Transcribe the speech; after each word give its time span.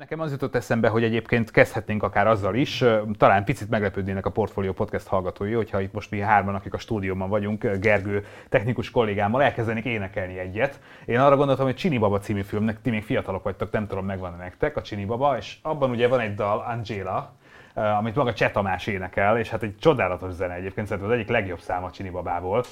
Nekem 0.00 0.20
az 0.20 0.30
jutott 0.30 0.54
eszembe, 0.54 0.88
hogy 0.88 1.04
egyébként 1.04 1.50
kezdhetnénk 1.50 2.02
akár 2.02 2.26
azzal 2.26 2.54
is, 2.54 2.84
talán 3.16 3.44
picit 3.44 3.70
meglepődnének 3.70 4.26
a 4.26 4.30
Portfolio 4.30 4.72
Podcast 4.72 5.06
hallgatói, 5.06 5.52
hogyha 5.52 5.80
itt 5.80 5.92
most 5.92 6.10
mi 6.10 6.20
hárman, 6.20 6.54
akik 6.54 6.74
a 6.74 6.78
stúdióban 6.78 7.28
vagyunk, 7.28 7.66
Gergő 7.80 8.24
technikus 8.48 8.90
kollégámmal 8.90 9.42
elkezdenék 9.42 9.84
énekelni 9.84 10.38
egyet. 10.38 10.80
Én 11.04 11.18
arra 11.18 11.36
gondoltam, 11.36 11.64
hogy 11.64 11.74
Csini 11.74 11.98
Baba 11.98 12.18
című 12.18 12.42
filmnek, 12.42 12.80
ti 12.80 12.90
még 12.90 13.02
fiatalok 13.02 13.42
vagytok, 13.42 13.70
nem 13.70 13.86
tudom, 13.86 14.04
megvan 14.04 14.34
nektek 14.38 14.76
a 14.76 14.82
Csini 14.82 15.04
Baba, 15.04 15.36
és 15.36 15.56
abban 15.62 15.90
ugye 15.90 16.08
van 16.08 16.20
egy 16.20 16.34
dal, 16.34 16.64
Angela, 16.68 17.32
amit 17.74 18.14
maga 18.14 18.32
Cseh 18.32 18.50
Tamás 18.50 18.86
énekel, 18.86 19.38
és 19.38 19.48
hát 19.48 19.62
egy 19.62 19.76
csodálatos 19.78 20.32
zene 20.32 20.54
egyébként, 20.54 20.86
szerintem 20.86 21.12
az 21.12 21.18
egyik 21.18 21.30
legjobb 21.30 21.60
száma 21.60 21.86
a 21.86 21.90
Csini 21.90 22.10
Babából. 22.10 22.64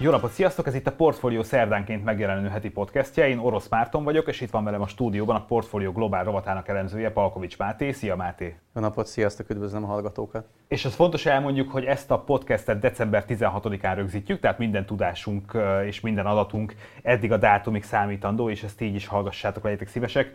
Jó 0.00 0.10
napot, 0.10 0.30
sziasztok! 0.30 0.66
Ez 0.66 0.74
itt 0.74 0.86
a 0.86 0.92
Portfolio 0.92 1.42
szerdánként 1.42 2.04
megjelenő 2.04 2.48
heti 2.48 2.70
podcastja. 2.70 3.26
Én 3.26 3.38
Orosz 3.38 3.68
Márton 3.68 4.04
vagyok, 4.04 4.28
és 4.28 4.40
itt 4.40 4.50
van 4.50 4.64
velem 4.64 4.80
a 4.80 4.86
stúdióban 4.86 5.36
a 5.36 5.44
Portfolio 5.44 5.92
Globál 5.92 6.24
rovatának 6.24 6.68
elemzője, 6.68 7.10
Palkovics 7.10 7.58
Máté. 7.58 7.92
Szia 7.92 8.16
Máté! 8.16 8.56
Jó 8.74 8.80
napot, 8.80 9.06
sziasztok, 9.06 9.50
üdvözlöm 9.50 9.84
a 9.84 9.86
hallgatókat! 9.86 10.46
És 10.68 10.84
az 10.84 10.94
fontos 10.94 11.26
elmondjuk, 11.26 11.70
hogy 11.70 11.84
ezt 11.84 12.10
a 12.10 12.18
podcastet 12.18 12.78
december 12.78 13.24
16-án 13.28 13.92
rögzítjük, 13.94 14.40
tehát 14.40 14.58
minden 14.58 14.86
tudásunk 14.86 15.56
és 15.86 16.00
minden 16.00 16.26
adatunk 16.26 16.74
eddig 17.02 17.32
a 17.32 17.36
dátumig 17.36 17.82
számítandó, 17.82 18.50
és 18.50 18.62
ezt 18.62 18.80
így 18.80 18.94
is 18.94 19.06
hallgassátok, 19.06 19.64
legyetek 19.64 19.88
szívesek. 19.88 20.32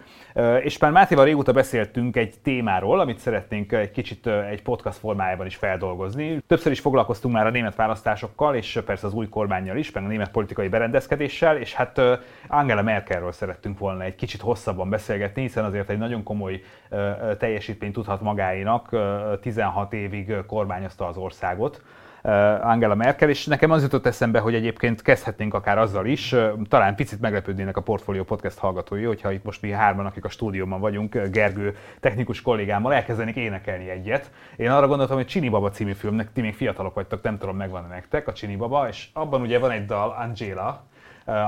És 0.63 0.77
már 0.77 0.91
Mátéval 0.91 1.26
régóta 1.26 1.52
beszéltünk 1.52 2.15
egy 2.15 2.35
témáról, 2.41 2.99
amit 2.99 3.20
szeretnénk 3.20 3.71
egy 3.71 3.91
kicsit 3.91 4.27
egy 4.27 4.62
podcast 4.62 4.98
formájában 4.98 5.46
is 5.46 5.55
feldolgozni. 5.55 6.41
Többször 6.48 6.71
is 6.71 6.80
foglalkoztunk 6.80 7.34
már 7.34 7.46
a 7.46 7.52
német 7.52 7.76
választásokkal, 7.76 8.55
és 8.55 8.82
persze 8.85 9.07
az 9.07 9.13
új 9.13 9.30
kormányjal 9.54 9.77
is, 9.77 9.91
meg 9.91 10.04
a 10.04 10.07
német 10.07 10.32
politikai 10.32 10.68
berendezkedéssel, 10.68 11.57
és 11.57 11.73
hát 11.73 12.01
Angela 12.48 12.82
Merkelről 12.82 13.32
szerettünk 13.32 13.79
volna 13.79 14.04
egy 14.04 14.15
kicsit 14.15 14.41
hosszabban 14.41 14.90
beszélgetni, 14.90 15.41
hiszen 15.41 15.65
azért 15.65 15.90
egy 15.90 15.98
nagyon 15.98 16.23
komoly 16.23 16.62
teljesítményt 17.37 17.93
tudhat 17.93 18.21
magáénak 18.21 18.90
16 19.41 19.93
évig 19.93 20.13
évig 20.24 20.46
kormányozta 20.46 21.07
az 21.07 21.18
országot. 21.18 21.81
Angela 22.62 22.96
Merkel, 22.96 23.29
és 23.29 23.46
nekem 23.46 23.71
az 23.71 23.82
jutott 23.82 24.05
eszembe, 24.05 24.40
hogy 24.40 24.55
egyébként 24.55 25.02
kezdhetnénk 25.02 25.54
akár 25.54 25.77
azzal 25.77 26.05
is, 26.05 26.35
talán 26.70 26.96
picit 26.96 27.21
meglepődnének 27.21 27.77
a 27.77 27.82
Portfolio 27.82 28.24
Podcast 28.24 28.57
hallgatói, 28.57 29.04
hogyha 29.04 29.32
itt 29.32 29.43
most 29.43 29.62
mi 29.62 29.71
hárman, 29.71 30.05
akik 30.05 30.26
a 30.26 30.30
stúdióban 30.30 30.80
vagyunk, 30.80 31.18
Gergő 31.32 31.77
technikus 31.99 32.41
kollégámmal 32.41 32.93
elkezdenék 32.93 33.35
énekelni 33.35 33.90
egyet. 33.90 34.32
Én 34.55 34.70
arra 34.70 34.88
gondoltam, 34.88 35.15
hogy 35.15 35.26
Csini 35.26 35.49
Baba 35.49 35.70
című 35.70 35.91
filmnek, 35.91 36.32
ti 36.32 36.41
még 36.41 36.55
fiatalok 36.55 36.93
vagytok, 36.93 37.21
nem 37.21 37.38
tudom, 37.38 37.55
megvan 37.55 37.85
nektek 37.90 38.27
a 38.27 38.34
Csini 38.34 38.55
Baba, 38.55 38.87
és 38.87 39.08
abban 39.13 39.41
ugye 39.41 39.60
van 39.60 39.71
egy 39.71 39.85
dal, 39.85 40.15
Angela, 40.20 40.84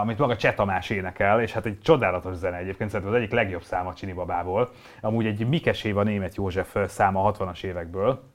amit 0.02 0.18
maga 0.18 0.36
Cseh 0.36 0.54
Tamás 0.54 0.90
énekel, 0.90 1.42
és 1.42 1.52
hát 1.54 1.66
egy 1.66 1.80
csodálatos 1.82 2.36
zene 2.36 2.58
egyébként, 2.58 2.90
szerintem 2.90 3.16
az 3.16 3.22
egyik 3.22 3.34
legjobb 3.34 3.64
száma 3.64 3.94
Csini 3.94 4.14
Babából. 4.14 4.70
Amúgy 5.02 5.26
egy 5.26 5.48
Mikes 5.48 5.84
Éva 5.84 6.04
német 6.04 6.36
József 6.36 6.76
száma 6.88 7.34
60-as 7.34 7.64
évekből 7.64 8.34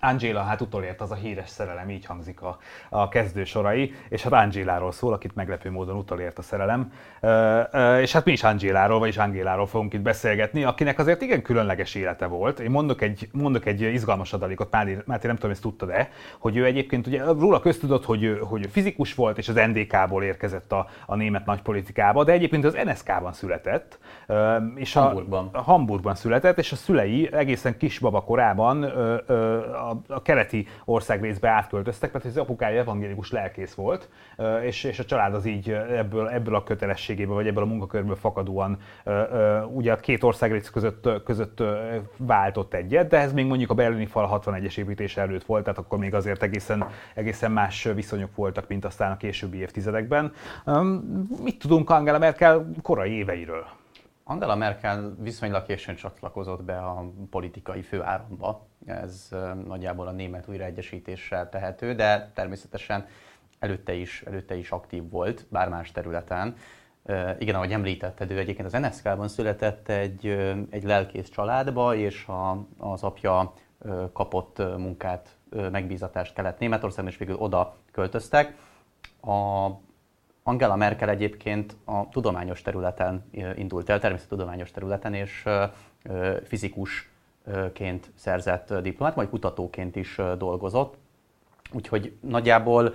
Angela 0.00 0.42
hát 0.42 0.60
utolért 0.60 1.00
az 1.00 1.10
a 1.10 1.14
híres 1.14 1.48
szerelem, 1.48 1.90
így 1.90 2.06
hangzik 2.06 2.42
a, 2.42 2.58
a 2.88 3.08
kezdő 3.08 3.44
sorai, 3.44 3.94
és 4.08 4.22
hát 4.22 4.32
Angéláról 4.32 4.92
szól, 4.92 5.12
akit 5.12 5.34
meglepő 5.34 5.70
módon 5.70 5.96
utolért 5.96 6.38
a 6.38 6.42
szerelem. 6.42 6.92
Uh, 7.20 8.00
és 8.00 8.12
hát 8.12 8.24
mi 8.24 8.32
is 8.32 8.42
Angéláról, 8.42 8.98
vagyis 8.98 9.16
Angéláról 9.16 9.66
fogunk 9.66 9.92
itt 9.92 10.00
beszélgetni, 10.00 10.64
akinek 10.64 10.98
azért 10.98 11.22
igen 11.22 11.42
különleges 11.42 11.94
élete 11.94 12.26
volt. 12.26 12.60
Én 12.60 12.70
mondok 12.70 13.02
egy, 13.02 13.28
mondok 13.32 13.66
egy 13.66 13.80
izgalmas 13.80 14.32
adalékot, 14.32 14.70
Máté, 14.70 14.98
Máté 15.04 15.26
nem 15.26 15.36
tudom, 15.36 15.50
ezt 15.50 15.62
tudtad-e, 15.62 16.08
hogy 16.38 16.56
ő 16.56 16.64
egyébként 16.64 17.06
ugye 17.06 17.24
róla 17.24 17.60
köztudott, 17.60 18.04
hogy 18.04 18.38
hogy 18.48 18.68
fizikus 18.70 19.14
volt, 19.14 19.38
és 19.38 19.48
az 19.48 19.54
NDK-ból 19.54 20.22
érkezett 20.22 20.72
a, 20.72 20.86
a 21.06 21.14
német 21.14 21.46
nagypolitikába, 21.46 22.24
de 22.24 22.32
egyébként 22.32 22.64
az 22.64 22.78
NSK-ban 22.84 23.32
született. 23.32 23.98
És 24.74 24.92
Hamburgban. 24.92 25.48
A, 25.52 25.58
a 25.58 25.62
Hamburgban 25.62 26.14
született, 26.14 26.58
és 26.58 26.72
a 26.72 26.76
szülei 26.76 27.28
egészen 27.32 27.76
kisbaba 27.76 28.20
korában 28.20 28.84
uh, 28.84 28.90
uh, 29.28 29.83
a, 29.90 30.00
a 30.08 30.22
keleti 30.22 30.66
országrészbe 30.84 31.48
átköltöztek, 31.48 32.12
mert 32.12 32.24
az 32.24 32.36
apukája 32.36 32.80
evangélikus 32.80 33.30
lelkész 33.30 33.74
volt, 33.74 34.08
és, 34.62 34.84
és 34.84 34.98
a 34.98 35.04
család 35.04 35.34
az 35.34 35.46
így 35.46 35.70
ebből, 35.70 36.28
ebből 36.28 36.54
a 36.54 36.62
kötelességéből, 36.62 37.34
vagy 37.34 37.46
ebből 37.46 37.62
a 37.62 37.66
munkakörből 37.66 38.16
fakadóan 38.16 38.78
ugye 39.68 39.92
a 39.92 39.96
két 39.96 40.22
országrész 40.22 40.70
között, 40.70 41.08
között 41.24 41.62
váltott 42.16 42.74
egyet, 42.74 43.08
de 43.08 43.18
ez 43.18 43.32
még 43.32 43.46
mondjuk 43.46 43.70
a 43.70 43.74
berlini 43.74 44.06
fal 44.06 44.42
61-es 44.44 44.78
építése 44.78 45.20
előtt 45.20 45.44
volt, 45.44 45.64
tehát 45.64 45.78
akkor 45.78 45.98
még 45.98 46.14
azért 46.14 46.42
egészen, 46.42 46.86
egészen 47.14 47.52
más 47.52 47.82
viszonyok 47.94 48.36
voltak, 48.36 48.68
mint 48.68 48.84
aztán 48.84 49.12
a 49.12 49.16
későbbi 49.16 49.58
évtizedekben. 49.58 50.32
Mit 51.42 51.58
tudunk 51.58 51.90
Angela 51.90 52.18
Merkel 52.18 52.70
korai 52.82 53.12
éveiről? 53.12 53.64
Angela 54.26 54.56
Merkel 54.56 55.14
viszonylag 55.18 55.62
későn 55.62 55.94
csatlakozott 55.94 56.62
be 56.62 56.76
a 56.76 57.10
politikai 57.30 57.82
főáramba. 57.82 58.66
Ez 58.86 59.28
nagyjából 59.66 60.06
a 60.06 60.10
német 60.10 60.48
újraegyesítéssel 60.48 61.48
tehető, 61.48 61.94
de 61.94 62.30
természetesen 62.34 63.06
előtte 63.58 63.92
is, 63.92 64.22
előtte 64.26 64.56
is 64.56 64.70
aktív 64.70 65.10
volt, 65.10 65.46
bár 65.48 65.90
területen. 65.92 66.56
Igen, 67.38 67.54
ahogy 67.54 67.72
említetted, 67.72 68.30
ő 68.30 68.38
egyébként 68.38 68.74
az 68.74 68.80
NSZK-ban 68.80 69.28
született 69.28 69.88
egy, 69.88 70.26
egy 70.70 70.84
lelkész 70.84 71.28
családba, 71.28 71.94
és 71.94 72.26
a, 72.26 72.66
az 72.78 73.02
apja 73.02 73.52
kapott 74.12 74.58
munkát, 74.58 75.36
megbízatást 75.70 76.34
kellett 76.34 76.58
Németországban, 76.58 77.12
és 77.12 77.18
végül 77.18 77.36
oda 77.36 77.76
költöztek. 77.92 78.56
A 79.22 79.68
Angela 80.42 80.76
Merkel 80.76 81.08
egyébként 81.08 81.76
a 81.84 82.08
tudományos 82.08 82.62
területen 82.62 83.24
indult 83.54 83.88
el, 83.88 84.00
természettudományos 84.00 84.70
területen, 84.70 85.14
és 85.14 85.44
fizikusként 87.44 88.10
szerzett 88.14 88.74
diplomát, 88.74 89.16
majd 89.16 89.28
kutatóként 89.28 89.96
is 89.96 90.20
dolgozott. 90.38 90.96
Úgyhogy 91.72 92.12
nagyjából 92.20 92.94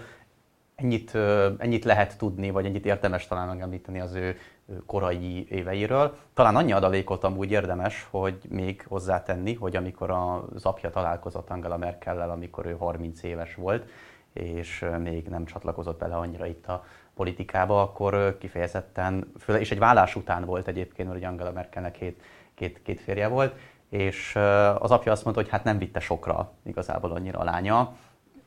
ennyit, 0.75 1.15
ennyit 1.57 1.83
lehet 1.83 2.17
tudni, 2.17 2.49
vagy 2.49 2.65
ennyit 2.65 2.85
érdemes 2.85 3.27
talán 3.27 3.47
megemlíteni 3.47 3.99
az 3.99 4.13
ő 4.13 4.37
korai 4.85 5.47
éveiről. 5.49 6.17
Talán 6.33 6.55
annyi 6.55 6.71
adalékot 6.71 7.23
amúgy 7.23 7.51
érdemes, 7.51 8.07
hogy 8.09 8.37
még 8.49 8.85
hozzátenni, 8.87 9.53
hogy 9.53 9.75
amikor 9.75 10.11
az 10.11 10.65
apja 10.65 10.89
találkozott 10.89 11.49
Angela 11.49 11.77
Merkellel, 11.77 12.29
amikor 12.29 12.65
ő 12.65 12.75
30 12.77 13.23
éves 13.23 13.55
volt, 13.55 13.89
és 14.33 14.85
még 14.99 15.27
nem 15.27 15.45
csatlakozott 15.45 15.99
bele 15.99 16.15
annyira 16.15 16.45
itt 16.45 16.67
a 16.67 16.85
politikába, 17.15 17.81
akkor 17.81 18.37
kifejezetten, 18.37 19.31
és 19.59 19.71
egy 19.71 19.79
vállás 19.79 20.15
után 20.15 20.45
volt 20.45 20.67
egyébként, 20.67 21.09
mert 21.09 21.23
Angela 21.23 21.51
Merkelnek 21.51 21.91
két, 21.91 22.21
két, 22.55 22.81
két 22.81 23.01
férje 23.01 23.27
volt, 23.27 23.55
és 23.89 24.35
az 24.79 24.91
apja 24.91 25.11
azt 25.11 25.23
mondta, 25.23 25.41
hogy 25.41 25.51
hát 25.51 25.63
nem 25.63 25.77
vitte 25.77 25.99
sokra 25.99 26.51
igazából 26.63 27.11
annyira 27.11 27.39
a 27.39 27.43
lánya. 27.43 27.95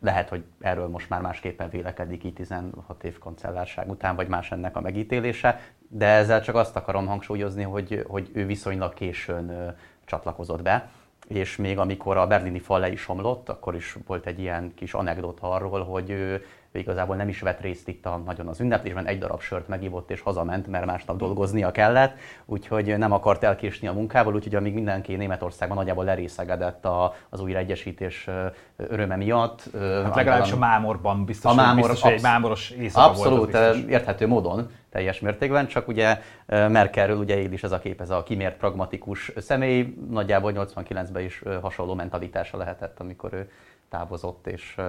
Lehet, 0.01 0.29
hogy 0.29 0.45
erről 0.61 0.89
most 0.89 1.09
már 1.09 1.21
másképpen 1.21 1.69
vélekedik 1.69 2.25
így 2.25 2.35
16 2.35 3.05
év 3.05 3.19
kancellárság 3.19 3.91
után, 3.91 4.17
vagy 4.17 4.29
más 4.29 4.51
ennek 4.51 4.77
a 4.77 4.81
megítélése, 4.81 5.61
de 5.89 6.07
ezzel 6.07 6.43
csak 6.43 6.55
azt 6.55 6.77
akarom 6.77 7.07
hangsúlyozni, 7.07 7.63
hogy, 7.63 8.05
hogy 8.09 8.31
ő 8.33 8.47
viszonylag 8.47 8.95
későn 8.95 9.77
csatlakozott 10.05 10.63
be, 10.63 10.91
és 11.29 11.57
még 11.57 11.79
amikor 11.79 12.17
a 12.17 12.27
berlini 12.27 12.59
fal 12.59 12.81
le 12.81 12.91
is 12.91 13.09
omlott, 13.09 13.49
akkor 13.49 13.75
is 13.75 13.97
volt 14.07 14.27
egy 14.27 14.39
ilyen 14.39 14.73
kis 14.75 14.95
anekdota 14.95 15.51
arról, 15.51 15.85
hogy 15.85 16.11
ő 16.11 16.45
ő 16.73 16.79
igazából 16.79 17.17
nem 17.17 17.29
is 17.29 17.41
vett 17.41 17.61
részt 17.61 17.89
itt 17.89 18.07
a, 18.07 18.17
nagyon 18.17 18.49
az 18.49 18.61
ünneplésben, 18.61 19.07
egy 19.07 19.19
darab 19.19 19.41
sört 19.41 19.69
megívott 19.69 20.11
és 20.11 20.21
hazament, 20.21 20.67
mert 20.67 20.85
másnap 20.85 21.17
dolgoznia 21.17 21.71
kellett, 21.71 22.19
úgyhogy 22.45 22.99
nem 22.99 23.13
akart 23.13 23.43
elkésni 23.43 23.89
a 23.89 23.93
munkával, 23.93 24.35
úgyhogy 24.35 24.55
amíg 24.55 24.75
mindenki 24.75 25.15
Németországban 25.17 25.77
nagyjából 25.77 26.05
lerészegedett 26.05 26.85
a, 26.85 27.15
az 27.29 27.41
újraegyesítés 27.41 28.29
öröme 28.77 29.17
miatt. 29.17 29.71
Hát 30.05 30.15
legalábbis 30.15 30.53
a 30.53 30.57
mámorban 30.57 31.25
biztos, 31.25 31.53
a 31.53 31.55
mámor, 31.55 31.75
biztos 31.75 32.03
hogy 32.03 32.13
egy 32.13 32.23
mámoros 32.23 32.71
éjszaka 32.71 33.07
Abszolút, 33.07 33.53
volt 33.53 33.77
érthető 33.89 34.27
módon, 34.27 34.71
teljes 34.91 35.21
mértékben, 35.21 35.67
csak 35.67 35.89
ugye 35.89 36.19
Merkelről 36.47 37.17
ugye 37.17 37.39
él 37.39 37.53
is 37.53 37.63
ez 37.63 37.73
a 37.73 37.79
kép, 37.79 38.01
ez 38.01 38.11
a 38.11 38.23
kimért 38.23 38.57
pragmatikus 38.57 39.33
személy, 39.37 39.97
nagyjából 40.11 40.53
89-ben 40.55 41.23
is 41.23 41.43
hasonló 41.61 41.95
mentalitása 41.95 42.57
lehetett, 42.57 43.01
amikor 43.01 43.33
ő 43.33 43.51
távozott, 43.89 44.47
és 44.47 44.81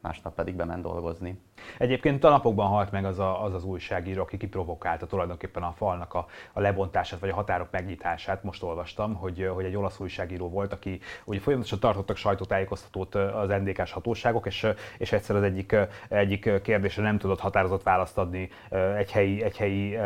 másnap 0.00 0.34
pedig 0.34 0.54
bement 0.54 0.82
dolgozni. 0.82 1.40
Egyébként 1.78 2.24
a 2.24 2.30
napokban 2.30 2.66
halt 2.66 2.90
meg 2.90 3.04
az, 3.04 3.18
a, 3.18 3.44
az 3.44 3.54
az 3.54 3.64
újságíró, 3.64 4.22
aki 4.22 4.36
kiprovokálta 4.36 5.06
tulajdonképpen 5.06 5.62
a 5.62 5.72
falnak 5.72 6.14
a, 6.14 6.26
a 6.52 6.60
lebontását, 6.60 7.20
vagy 7.20 7.28
a 7.28 7.34
határok 7.34 7.68
megnyitását. 7.70 8.42
Most 8.42 8.62
olvastam, 8.62 9.14
hogy, 9.14 9.50
hogy 9.54 9.64
egy 9.64 9.76
olasz 9.76 10.00
újságíró 10.00 10.48
volt, 10.48 10.72
aki 10.72 11.00
ugye 11.24 11.40
folyamatosan 11.40 11.80
tartottak 11.80 12.16
sajtótájékoztatót 12.16 13.14
az 13.14 13.48
NDK-s 13.48 13.92
hatóságok, 13.92 14.46
és, 14.46 14.66
és 14.98 15.12
egyszer 15.12 15.36
az 15.36 15.42
egyik, 15.42 15.76
egyik 16.08 16.62
kérdésre 16.62 17.02
nem 17.02 17.18
tudott 17.18 17.40
határozott 17.40 17.82
választ 17.82 18.18
adni 18.18 18.48
egy 18.96 19.12
helyi, 19.12 19.42
egy 19.42 19.56
helyi 19.56 19.96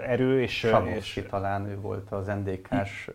erő. 0.00 0.40
És, 0.40 0.58
Samosi 0.58 1.20
és, 1.20 1.26
talán 1.30 1.66
ő 1.66 1.80
volt 1.80 2.10
az 2.12 2.26
NDK-s 2.26 3.10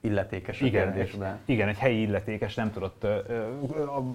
illetékes 0.00 0.62
a 0.62 0.66
igen, 0.66 0.92
kérdésben. 0.92 1.32
Egy, 1.32 1.40
igen, 1.44 1.68
egy 1.68 1.78
helyi 1.78 2.00
illetékes 2.00 2.54
nem 2.54 2.72
tudott 2.72 3.06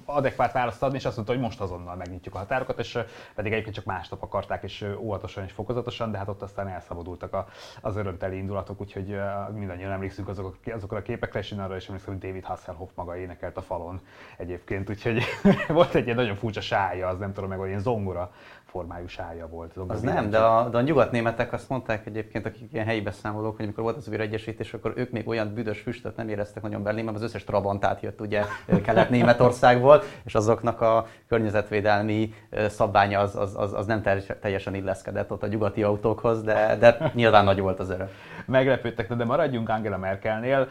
adekvát 0.05 0.51
választ 0.51 0.83
adni, 0.83 0.97
és 0.97 1.05
azt 1.05 1.15
mondta, 1.15 1.33
hogy 1.33 1.43
most 1.43 1.61
azonnal 1.61 1.95
megnyitjuk 1.95 2.35
a 2.35 2.37
határokat, 2.37 2.79
és 2.79 2.99
pedig 3.35 3.51
egyébként 3.51 3.75
csak 3.75 3.85
másnap 3.85 4.23
akarták, 4.23 4.63
és 4.63 4.85
óvatosan 4.99 5.43
és 5.43 5.51
fokozatosan, 5.51 6.11
de 6.11 6.17
hát 6.17 6.27
ott 6.27 6.41
aztán 6.41 6.67
elszabadultak 6.67 7.33
a, 7.33 7.47
az 7.81 7.95
örömteli 7.95 8.37
indulatok, 8.37 8.81
úgyhogy 8.81 9.17
mindannyian 9.53 9.91
emlékszünk 9.91 10.27
azok, 10.27 10.57
azokra 10.73 10.97
a 10.97 11.01
képekre, 11.01 11.39
és 11.39 11.51
én 11.51 11.59
arra 11.59 11.75
is 11.75 11.87
emlékszem, 11.87 12.13
hogy 12.13 12.23
David 12.23 12.43
Hasselhoff 12.43 12.89
maga 12.95 13.17
énekelt 13.17 13.57
a 13.57 13.61
falon 13.61 14.01
egyébként, 14.37 14.89
úgyhogy 14.89 15.23
volt 15.67 15.95
egy 15.95 16.03
ilyen 16.03 16.15
nagyon 16.15 16.35
furcsa 16.35 16.61
sája, 16.61 17.07
az 17.07 17.19
nem 17.19 17.33
tudom 17.33 17.49
meg, 17.49 17.57
hogy 17.59 17.67
ilyen 17.67 17.79
zongora 17.79 18.31
formájú 18.77 19.07
sája 19.07 19.47
volt. 19.47 19.77
Az, 19.77 19.83
az 19.88 20.01
nem, 20.01 20.29
de 20.29 20.38
a, 20.38 20.69
de 20.69 20.77
a 20.77 20.81
nyugatnémetek 20.81 21.53
azt 21.53 21.69
mondták 21.69 22.06
egyébként, 22.06 22.45
akik 22.45 22.74
ilyen 22.74 22.85
helyi 22.85 23.01
beszámolók, 23.01 23.56
hogy 23.56 23.65
amikor 23.65 23.83
volt 23.83 23.97
az 23.97 24.07
újraegyesítés, 24.07 24.74
akkor 24.74 24.94
ők 24.95 25.12
még 25.12 25.27
olyan 25.27 25.53
büdös 25.53 25.81
füstöt 25.81 26.15
nem 26.15 26.29
éreztek 26.29 26.63
nagyon 26.63 26.83
Berlinben, 26.83 27.15
az 27.15 27.21
összes 27.21 27.44
Trabant 27.44 28.01
jött 28.01 28.21
ugye 28.21 28.44
Kelet-Németországból, 28.85 30.03
és 30.24 30.35
azoknak 30.35 30.81
a 30.81 31.07
környezetvédelmi 31.27 32.33
szabványa 32.68 33.19
az, 33.19 33.35
az, 33.35 33.56
az, 33.56 33.74
az 33.74 33.85
nem 33.85 34.01
teljesen 34.41 34.75
illeszkedett 34.75 35.31
ott 35.31 35.44
a 35.44 35.47
nyugati 35.47 35.83
autókhoz, 35.83 36.44
de, 36.44 36.75
de 36.80 37.12
nyilván 37.13 37.44
nagy 37.44 37.59
volt 37.59 37.80
az 37.80 37.89
öröm. 37.89 38.09
Meglepődtek, 38.45 39.13
de 39.13 39.25
maradjunk 39.25 39.69
Angela 39.69 39.97
Merkelnél. 39.97 40.68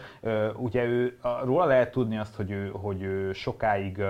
Ugye 0.56 0.84
ő, 0.84 1.18
róla 1.44 1.64
lehet 1.64 1.90
tudni 1.90 2.18
azt, 2.18 2.34
hogy 2.34 2.50
ő, 2.50 2.70
hogy 2.72 3.02
ő 3.02 3.32
sokáig, 3.32 4.02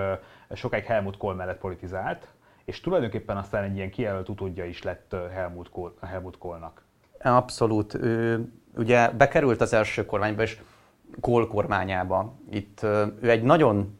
sokáig 0.53 0.83
Helmut 0.83 1.17
Kohl 1.17 1.35
mellett 1.35 1.59
politizált, 1.59 2.27
és 2.67 2.81
tulajdonképpen 2.81 3.37
aztán 3.37 3.63
egy 3.63 3.75
ilyen 3.75 3.89
kijelölt 3.89 4.29
utódja 4.29 4.65
is 4.65 4.83
lett 4.83 5.15
Helmut, 5.31 5.69
Kohl, 5.69 6.05
Helmut 6.05 6.37
Kohlnak. 6.37 6.83
Abszolút. 7.21 7.93
Ő, 7.93 8.45
ugye 8.75 9.09
bekerült 9.09 9.61
az 9.61 9.73
első 9.73 10.05
kormányba, 10.05 10.41
és 10.41 10.61
Kohl 11.19 11.47
kormányába. 11.47 12.33
Itt 12.49 12.83
ő 13.21 13.29
egy 13.29 13.43
nagyon 13.43 13.99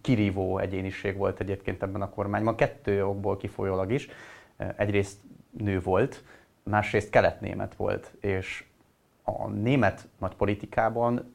kirívó 0.00 0.58
egyéniség 0.58 1.16
volt 1.16 1.40
egyébként 1.40 1.82
ebben 1.82 2.02
a 2.02 2.10
kormányban, 2.10 2.56
kettő 2.56 3.04
okból 3.04 3.36
kifolyólag 3.36 3.92
is. 3.92 4.08
Egyrészt 4.76 5.18
nő 5.50 5.80
volt, 5.80 6.24
másrészt 6.62 7.10
keletnémet 7.10 7.74
volt, 7.74 8.12
és 8.20 8.64
a 9.22 9.48
német 9.48 10.08
nagy 10.18 10.34
politikában 10.34 11.34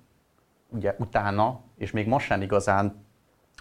ugye 0.69 0.95
utána, 0.97 1.61
és 1.77 1.91
még 1.91 2.07
most 2.07 2.25
sem 2.25 2.41
igazán 2.41 3.04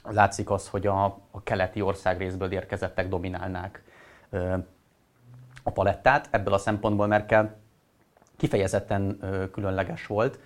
látszik 0.04 0.50
az, 0.50 0.68
hogy 0.68 0.86
a, 0.86 1.04
a 1.30 1.42
keleti 1.42 1.80
országrészből 1.80 2.52
érkezettek 2.52 3.08
dominálnák 3.08 3.82
ö, 4.30 4.56
a 5.62 5.70
palettát. 5.70 6.28
Ebből 6.30 6.54
a 6.54 6.58
szempontból 6.58 7.06
Merkel 7.06 7.56
kifejezetten 8.36 9.18
ö, 9.20 9.50
különleges 9.50 10.06
volt, 10.06 10.38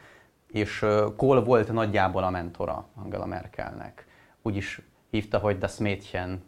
és 0.47 0.83
ö, 0.83 1.07
Kohl 1.17 1.39
volt 1.39 1.73
nagyjából 1.73 2.23
a 2.23 2.31
mentora 2.31 2.89
Angela 2.95 3.27
Merkelnek. 3.27 4.07
Úgy 4.43 4.57
is 4.57 4.83
hívta, 5.11 5.39
hogy 5.39 5.59
das 5.59 5.77
Mädchen, 5.77 6.43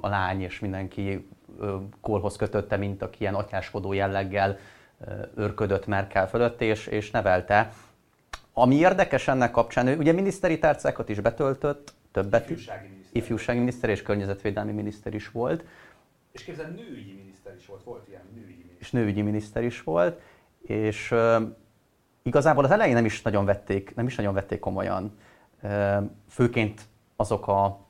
a 0.00 0.08
lány, 0.08 0.42
és 0.42 0.60
mindenki 0.60 1.28
Kohlhoz 2.00 2.36
kötötte, 2.36 2.76
mint 2.76 3.02
aki 3.02 3.16
ilyen 3.20 3.34
atyáskodó 3.34 3.92
jelleggel 3.92 4.58
örködött 5.34 5.86
Merkel 5.86 6.28
fölött, 6.28 6.60
és, 6.60 6.86
és 6.86 7.10
nevelte. 7.10 7.70
Ami 8.52 8.74
érdekes 8.74 9.28
ennek 9.28 9.50
kapcsán, 9.50 9.86
ő 9.86 9.96
ugye 9.96 10.12
miniszteri 10.12 10.58
tárcákat 10.58 11.08
is 11.08 11.20
betöltött, 11.20 11.92
többet. 12.12 12.50
Ifjúsági 12.50 12.88
miniszter. 12.88 13.16
Ifjúsági 13.22 13.58
miniszter 13.58 13.90
és 13.90 14.02
környezetvédelmi 14.02 14.72
miniszter 14.72 15.14
is 15.14 15.30
volt. 15.30 15.64
És 16.32 16.44
képzeld, 16.44 16.74
nőügyi 16.74 17.12
miniszter 17.12 17.54
is 17.56 17.66
volt, 17.66 17.82
volt 17.82 18.08
ilyen 18.08 18.22
nőügyi 18.34 18.52
miniszter. 18.52 18.76
És 18.78 18.90
nőügyi 18.90 19.22
miniszter 19.22 19.64
is 19.64 19.82
volt, 19.82 20.20
és 20.62 21.10
uh, 21.10 21.42
igazából 22.22 22.64
az 22.64 22.70
elején 22.70 22.94
nem 22.94 23.04
is 23.04 23.22
nagyon 23.22 23.44
vették, 23.44 23.94
nem 23.94 24.06
is 24.06 24.16
nagyon 24.16 24.34
vették 24.34 24.58
komolyan. 24.58 25.18
Uh, 25.62 26.10
főként 26.28 26.82
azok 27.16 27.48
a 27.48 27.86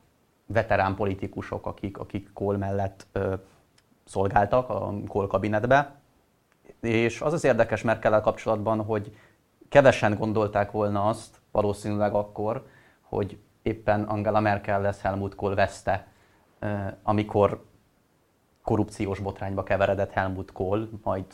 veterán 0.46 0.94
politikusok, 0.94 1.66
akik, 1.66 1.98
akik 1.98 2.32
Kohl 2.32 2.56
mellett 2.56 3.06
uh, 3.14 3.38
szolgáltak 4.04 4.68
a 4.68 4.94
Kohl 5.06 5.26
kabinetbe. 5.26 6.00
És 6.80 7.20
az 7.20 7.32
az 7.32 7.44
érdekes 7.44 7.82
Merkel 7.82 8.20
kapcsolatban, 8.20 8.84
hogy 8.84 9.16
kevesen 9.68 10.16
gondolták 10.18 10.70
volna 10.70 11.08
azt, 11.08 11.40
valószínűleg 11.50 12.14
akkor, 12.14 12.66
hogy 13.00 13.38
éppen 13.62 14.02
Angela 14.02 14.40
Merkel 14.40 14.80
lesz 14.80 15.00
Helmut 15.00 15.34
Kohl 15.34 15.54
veszte, 15.54 16.06
amikor 17.02 17.64
korrupciós 18.62 19.18
botrányba 19.18 19.62
keveredett 19.62 20.12
Helmut 20.12 20.52
Kohl, 20.52 20.82
majd 21.02 21.24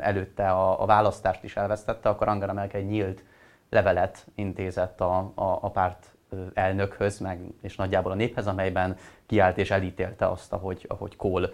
előtte 0.00 0.50
a, 0.50 0.82
a 0.82 0.86
választást 0.86 1.44
is 1.44 1.56
elvesztette, 1.56 2.08
akkor 2.08 2.28
Angela 2.28 2.52
Merkel 2.52 2.80
egy 2.80 2.86
nyílt 2.86 3.24
levelet 3.68 4.26
intézett 4.34 5.00
a, 5.00 5.32
a, 5.34 5.58
a 5.60 5.70
párt 5.70 6.14
elnökhöz, 6.54 7.18
meg, 7.18 7.40
és 7.62 7.76
nagyjából 7.76 8.12
a 8.12 8.14
néphez, 8.14 8.46
amelyben 8.46 8.96
kiállt 9.26 9.58
és 9.58 9.70
elítélte 9.70 10.28
azt, 10.28 10.52
ahogy, 10.52 10.86
ahogy 10.88 11.16
Kohl 11.16 11.44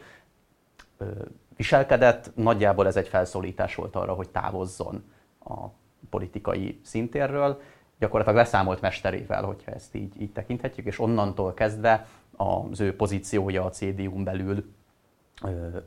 viselkedett. 1.57 2.31
Nagyjából 2.35 2.87
ez 2.87 2.97
egy 2.97 3.09
felszólítás 3.09 3.75
volt 3.75 3.97
arra, 3.97 4.13
hogy 4.15 4.29
távozzon 4.29 5.13
a 5.45 5.67
politikai 6.11 6.81
szintérről, 6.85 7.61
gyakorlatilag 7.99 8.39
leszámolt 8.39 8.81
mesterével, 8.81 9.43
hogyha 9.43 9.73
ezt 9.73 9.95
így, 9.95 10.21
így 10.21 10.33
tekinthetjük, 10.33 10.87
és 10.87 10.99
onnantól 10.99 11.55
kezdve 11.55 12.07
az 12.37 12.81
ő 12.81 12.97
pozíciója 12.97 13.65
a 13.65 13.71
CDU-n 13.71 14.25
belül 14.25 14.73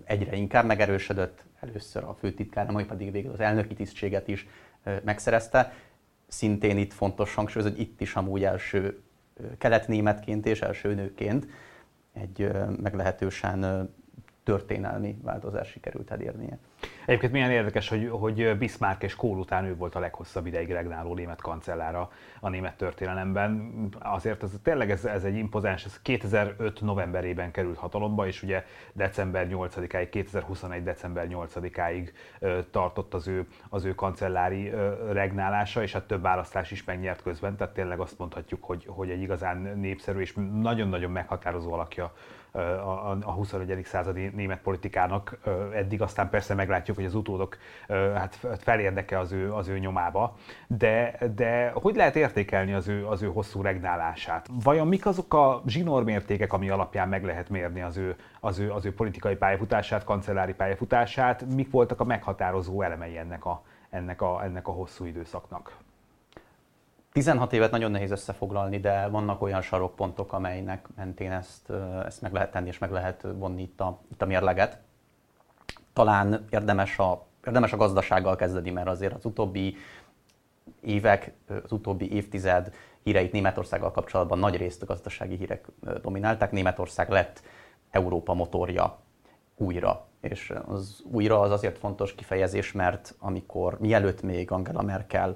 egyre 0.03 0.35
inkább 0.35 0.65
megerősödött, 0.65 1.43
először 1.59 2.03
a 2.03 2.13
főtitkára, 2.19 2.71
majd 2.71 2.85
pedig 2.85 3.11
végül 3.11 3.31
az 3.31 3.39
elnöki 3.39 3.73
tisztséget 3.73 4.27
is 4.27 4.47
megszerezte. 5.03 5.73
Szintén 6.27 6.77
itt 6.77 6.93
fontos 6.93 7.35
hangsúlyozni, 7.35 7.75
hogy 7.75 7.85
itt 7.87 8.01
is 8.01 8.15
amúgy 8.15 8.43
első 8.43 9.01
keletnémetként 9.57 10.45
és 10.45 10.61
első 10.61 10.93
nőként 10.93 11.47
egy 12.13 12.51
meglehetősen 12.81 13.89
történelmi 14.43 15.17
változás 15.21 15.67
sikerült 15.67 16.11
elérnie. 16.11 16.57
Egyébként 17.05 17.31
milyen 17.31 17.51
érdekes, 17.51 17.89
hogy, 17.89 18.09
hogy 18.11 18.57
Bismarck 18.57 19.03
és 19.03 19.15
Kohl 19.15 19.39
után 19.39 19.65
ő 19.65 19.75
volt 19.75 19.95
a 19.95 19.99
leghosszabb 19.99 20.45
ideig 20.45 20.71
regnáló 20.71 21.13
német 21.13 21.41
kancellára 21.41 22.11
a 22.39 22.49
német 22.49 22.77
történelemben. 22.77 23.71
Azért 23.99 24.43
ez 24.43 24.51
tényleg 24.63 24.91
ez, 24.91 25.05
ez 25.05 25.23
egy 25.23 25.35
impozáns, 25.35 25.85
ez 25.85 26.01
2005 26.01 26.81
novemberében 26.81 27.51
került 27.51 27.77
hatalomba, 27.77 28.27
és 28.27 28.43
ugye 28.43 28.65
december 28.93 29.47
8-áig, 29.51 30.07
2021. 30.11 30.83
december 30.83 31.27
8-áig 31.29 32.09
tartott 32.71 33.13
az 33.13 33.27
ő, 33.27 33.47
az 33.69 33.85
ő 33.85 33.95
kancellári 33.95 34.71
regnálása, 35.11 35.81
és 35.81 35.93
hát 35.93 36.03
több 36.03 36.21
választás 36.21 36.71
is 36.71 36.83
megnyert 36.83 37.21
közben, 37.21 37.55
tehát 37.55 37.73
tényleg 37.73 37.99
azt 37.99 38.17
mondhatjuk, 38.17 38.63
hogy, 38.63 38.85
hogy 38.87 39.09
egy 39.09 39.21
igazán 39.21 39.57
népszerű 39.57 40.19
és 40.19 40.33
nagyon-nagyon 40.61 41.11
meghatározó 41.11 41.73
alakja 41.73 42.13
a, 42.51 43.17
a 43.21 43.31
21. 43.31 43.81
századi 43.85 44.27
német 44.27 44.61
politikának 44.61 45.37
eddig, 45.73 46.01
aztán 46.01 46.29
persze 46.29 46.53
meglátjuk, 46.53 46.95
hogy 46.95 47.05
az 47.05 47.15
utódok 47.15 47.57
hát 47.87 48.39
felérdeke 48.59 49.19
az 49.19 49.31
ő, 49.31 49.53
az 49.53 49.67
ő 49.67 49.77
nyomába, 49.77 50.35
de, 50.67 51.17
de 51.35 51.71
hogy 51.73 51.95
lehet 51.95 52.15
értékelni 52.15 52.73
az 52.73 52.87
ő, 52.87 53.07
az 53.07 53.21
ő 53.21 53.27
hosszú 53.27 53.61
regnálását? 53.61 54.47
Vajon 54.63 54.87
mik 54.87 55.05
azok 55.05 55.33
a 55.33 55.61
zsinórmértékek, 55.65 56.53
ami 56.53 56.69
alapján 56.69 57.09
meg 57.09 57.23
lehet 57.23 57.49
mérni 57.49 57.81
az 57.81 57.97
ő, 57.97 58.15
az 58.39 58.59
ő, 58.59 58.71
az 58.71 58.85
ő 58.85 58.93
politikai 58.93 59.35
pályafutását, 59.35 60.03
kancellári 60.03 60.53
pályafutását? 60.53 61.45
Mik 61.45 61.71
voltak 61.71 61.99
a 61.99 62.03
meghatározó 62.03 62.81
elemei 62.81 63.17
ennek 63.17 63.45
a, 63.45 63.63
ennek 63.89 64.21
a, 64.21 64.43
ennek 64.43 64.67
a 64.67 64.71
hosszú 64.71 65.05
időszaknak? 65.05 65.77
16 67.11 67.53
évet 67.53 67.71
nagyon 67.71 67.91
nehéz 67.91 68.11
összefoglalni, 68.11 68.79
de 68.79 69.07
vannak 69.07 69.41
olyan 69.41 69.61
sarokpontok, 69.61 70.33
amelynek 70.33 70.87
mentén 70.95 71.31
ezt, 71.31 71.69
ezt 72.05 72.21
meg 72.21 72.33
lehet 72.33 72.51
tenni, 72.51 72.67
és 72.67 72.77
meg 72.77 72.91
lehet 72.91 73.25
vonni 73.35 73.61
itt 73.61 73.81
a, 73.81 73.99
itt 74.11 74.21
a 74.21 74.25
mérleget. 74.25 74.79
Talán 75.93 76.45
érdemes 76.49 76.99
a, 76.99 77.25
érdemes 77.45 77.73
a 77.73 77.77
gazdasággal 77.77 78.35
kezdeni, 78.35 78.69
mert 78.69 78.87
azért 78.87 79.13
az 79.13 79.25
utóbbi 79.25 79.75
évek, 80.81 81.33
az 81.63 81.71
utóbbi 81.71 82.13
évtized 82.13 82.73
híreit 83.03 83.31
Németországgal 83.31 83.91
kapcsolatban 83.91 84.39
nagy 84.39 84.57
részt 84.57 84.81
a 84.81 84.85
gazdasági 84.85 85.35
hírek 85.35 85.65
dominálták. 86.01 86.51
Németország 86.51 87.09
lett 87.09 87.41
Európa 87.89 88.33
motorja 88.33 88.99
újra. 89.55 90.05
És 90.21 90.53
az 90.67 91.03
újra 91.11 91.39
az 91.39 91.51
azért 91.51 91.77
fontos 91.77 92.15
kifejezés, 92.15 92.71
mert 92.71 93.15
amikor 93.19 93.79
mielőtt 93.79 94.21
még 94.21 94.51
Angela 94.51 94.81
Merkel 94.81 95.35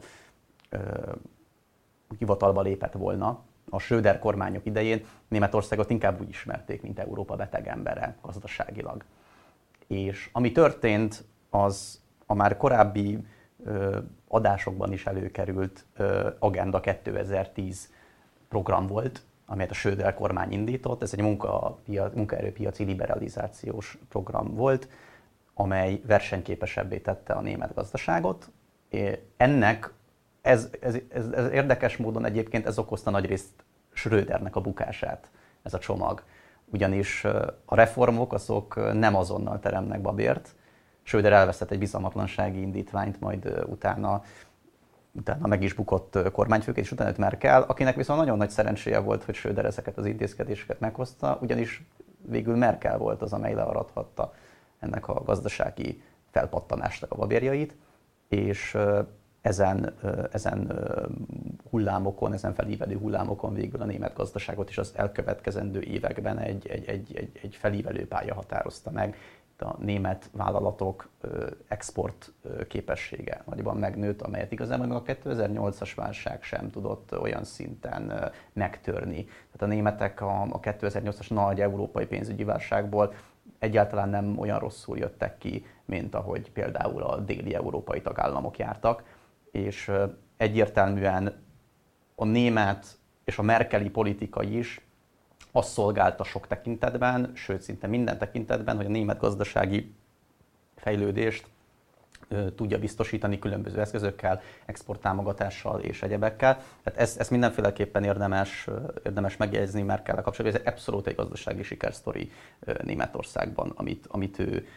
hivatalba 2.17 2.61
lépett 2.61 2.93
volna, 2.93 3.43
a 3.69 3.79
Schröder 3.79 4.19
kormányok 4.19 4.65
idején 4.65 5.05
Németországot 5.27 5.89
inkább 5.89 6.21
úgy 6.21 6.29
ismerték, 6.29 6.81
mint 6.81 6.99
Európa 6.99 7.35
beteg 7.35 7.67
embere 7.67 8.15
gazdaságilag. 8.21 9.03
És 9.87 10.29
ami 10.33 10.51
történt, 10.51 11.23
az 11.49 12.01
a 12.25 12.33
már 12.33 12.57
korábbi 12.57 13.25
ö, 13.63 13.97
adásokban 14.27 14.91
is 14.91 15.05
előkerült 15.05 15.85
ö, 15.95 16.29
Agenda 16.39 16.79
2010 16.79 17.91
program 18.49 18.87
volt, 18.87 19.21
amelyet 19.45 19.71
a 19.71 19.73
Schröder 19.73 20.13
kormány 20.13 20.51
indított. 20.51 21.01
Ez 21.01 21.13
egy 21.13 21.21
munka, 21.21 21.79
munkaerőpiaci 22.13 22.83
liberalizációs 22.83 23.97
program 24.09 24.55
volt, 24.55 24.89
amely 25.53 26.01
versenyképesebbé 26.05 26.97
tette 26.97 27.33
a 27.33 27.41
német 27.41 27.73
gazdaságot. 27.73 28.49
Ennek 29.37 29.93
ez, 30.45 30.69
ez, 30.81 30.97
ez, 31.09 31.27
ez 31.27 31.51
érdekes 31.51 31.97
módon 31.97 32.25
egyébként 32.25 32.65
ez 32.65 32.77
okozta 32.77 33.09
nagyrészt 33.09 33.51
Schrödernek 33.93 34.55
a 34.55 34.61
bukását, 34.61 35.29
ez 35.63 35.73
a 35.73 35.79
csomag. 35.79 36.23
Ugyanis 36.65 37.23
a 37.65 37.75
reformok 37.75 38.33
azok 38.33 38.93
nem 38.93 39.15
azonnal 39.15 39.59
teremnek 39.59 40.01
babért. 40.01 40.55
Schröder 41.03 41.31
elvesztett 41.31 41.71
egy 41.71 41.79
bizalmatlansági 41.79 42.61
indítványt, 42.61 43.19
majd 43.19 43.63
utána 43.65 44.23
utána 45.11 45.47
meg 45.47 45.63
is 45.63 45.73
bukott 45.73 46.31
kormányfőként, 46.31 46.85
és 46.85 46.91
utána 46.91 47.09
jött 47.09 47.17
Merkel, 47.17 47.61
akinek 47.61 47.95
viszont 47.95 48.19
nagyon 48.19 48.37
nagy 48.37 48.49
szerencséje 48.49 48.99
volt, 48.99 49.23
hogy 49.23 49.35
Schröder 49.35 49.65
ezeket 49.65 49.97
az 49.97 50.05
intézkedéseket 50.05 50.79
meghozta, 50.79 51.37
ugyanis 51.41 51.85
végül 52.21 52.55
Merkel 52.55 52.97
volt 52.97 53.21
az, 53.21 53.33
amely 53.33 53.53
learadhatta 53.53 54.33
ennek 54.79 55.07
a 55.07 55.23
gazdasági 55.23 56.01
felpattanásnak 56.31 57.11
a 57.11 57.15
babérjait, 57.15 57.75
és 58.27 58.77
ezen, 59.45 59.93
ezen 60.31 60.71
hullámokon, 61.69 62.33
ezen 62.33 62.53
felívelő 62.53 62.97
hullámokon 62.97 63.53
végül 63.53 63.81
a 63.81 63.85
német 63.85 64.13
gazdaságot 64.13 64.69
is 64.69 64.77
az 64.77 64.93
elkövetkezendő 64.95 65.81
években 65.81 66.37
egy, 66.37 66.67
egy, 66.67 66.85
egy, 66.87 67.15
egy, 67.15 67.39
egy 67.41 67.55
felívelő 67.55 68.07
pálya 68.07 68.33
határozta 68.33 68.91
meg. 68.91 69.17
A 69.59 69.83
német 69.83 70.29
vállalatok 70.31 71.09
export 71.67 72.31
képessége 72.67 73.43
nagyban 73.45 73.77
megnőtt, 73.77 74.21
amelyet 74.21 74.51
igazából 74.51 74.91
a 74.91 75.01
2008-as 75.01 75.91
válság 75.95 76.43
sem 76.43 76.69
tudott 76.69 77.19
olyan 77.19 77.43
szinten 77.43 78.31
megtörni. 78.53 79.23
Tehát 79.23 79.61
a 79.61 79.65
németek 79.65 80.21
a 80.21 80.59
2008-as 80.61 81.29
nagy 81.29 81.61
európai 81.61 82.05
pénzügyi 82.05 82.43
válságból 82.43 83.13
egyáltalán 83.59 84.09
nem 84.09 84.39
olyan 84.39 84.59
rosszul 84.59 84.97
jöttek 84.97 85.37
ki, 85.37 85.65
mint 85.85 86.15
ahogy 86.15 86.51
például 86.51 87.03
a 87.03 87.19
déli 87.19 87.55
európai 87.55 88.01
tagállamok 88.01 88.57
jártak 88.57 89.03
és 89.55 89.91
egyértelműen 90.37 91.43
a 92.15 92.25
német 92.25 92.97
és 93.23 93.37
a 93.37 93.41
merkeli 93.41 93.89
politika 93.89 94.43
is 94.43 94.81
azt 95.51 95.71
szolgálta 95.71 96.23
sok 96.23 96.47
tekintetben, 96.47 97.31
sőt 97.33 97.61
szinte 97.61 97.87
minden 97.87 98.17
tekintetben, 98.17 98.75
hogy 98.75 98.85
a 98.85 98.89
német 98.89 99.19
gazdasági 99.19 99.93
fejlődést 100.75 101.47
tudja 102.55 102.79
biztosítani 102.79 103.39
különböző 103.39 103.79
eszközökkel, 103.79 104.41
exporttámogatással 104.65 105.79
és 105.79 106.01
egyebekkel. 106.01 106.61
Tehát 106.83 106.99
ezt, 106.99 107.19
ezt 107.19 107.31
mindenféleképpen 107.31 108.03
érdemes, 108.03 108.67
érdemes 109.03 109.37
megjegyezni 109.37 109.81
Merkel 109.81 110.21
kapcsolatban. 110.21 110.61
Ez 110.61 110.73
abszolút 110.73 111.07
egy 111.07 111.15
gazdasági 111.15 111.63
sikersztori 111.63 112.31
Németországban, 112.83 113.71
amit, 113.75 114.05
amit, 114.07 114.39
ő, 114.39 114.67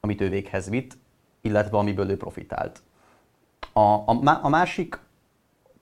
amit 0.00 0.20
ő 0.20 0.28
véghez 0.28 0.68
vitt, 0.68 0.96
illetve 1.40 1.76
amiből 1.76 2.10
ő 2.10 2.16
profitált. 2.16 2.82
A, 3.76 3.80
a, 3.80 4.38
a 4.42 4.48
másik 4.48 4.98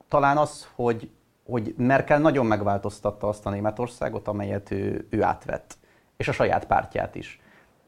talán 0.08 0.36
az, 0.36 0.68
hogy, 0.74 1.10
hogy 1.44 1.74
Merkel 1.76 2.18
nagyon 2.18 2.46
megváltoztatta 2.46 3.28
azt 3.28 3.46
a 3.46 3.50
Németországot, 3.50 4.28
amelyet 4.28 4.70
ő, 4.70 5.06
ő 5.10 5.22
átvett, 5.22 5.78
és 6.16 6.28
a 6.28 6.32
saját 6.32 6.66
pártját 6.66 7.14
is. 7.14 7.40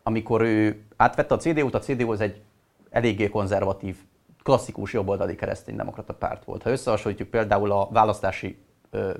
Amikor 0.02 0.42
ő 0.42 0.84
átvette 0.96 1.34
a 1.34 1.38
CDU-t, 1.38 1.74
a 1.74 1.78
CDU 1.78 2.10
az 2.12 2.20
egy 2.20 2.42
eléggé 2.90 3.28
konzervatív, 3.28 3.96
klasszikus 4.42 4.92
jobboldali 4.92 5.34
kereszténydemokrata 5.34 6.14
párt 6.14 6.44
volt. 6.44 6.62
Ha 6.62 6.70
összehasonlítjuk 6.70 7.28
például 7.28 7.72
a 7.72 7.88
választási 7.90 8.63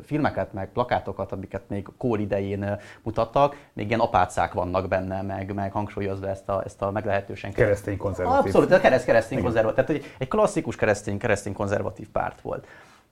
filmeket, 0.04 0.52
meg 0.52 0.73
plakátokat, 0.73 1.33
amiket 1.33 1.62
még 1.69 1.88
kór 1.99 2.21
idején 2.21 2.78
mutattak, 3.02 3.57
még 3.73 3.87
ilyen 3.87 4.00
apácák 4.00 4.52
vannak 4.52 4.88
benne, 4.88 5.23
meg, 5.23 5.54
meg 5.54 5.73
hangsúlyozva 5.73 6.28
ezt 6.28 6.49
a, 6.49 6.62
ezt 6.64 6.83
a 6.83 6.90
meglehetősen 6.90 7.52
keresztény 7.52 7.97
konzervatív. 7.97 8.45
Abszolút, 8.45 8.73
a 8.73 8.81
kereszt, 8.81 9.04
keresztény 9.04 9.38
Igen. 9.38 9.50
konzervatív. 9.50 9.85
Tehát 9.85 10.02
egy, 10.19 10.28
klasszikus 10.28 10.76
keresztény, 10.76 11.19
keresztény 11.19 11.52
konzervatív 11.52 12.09
párt 12.09 12.40
volt. 12.40 12.66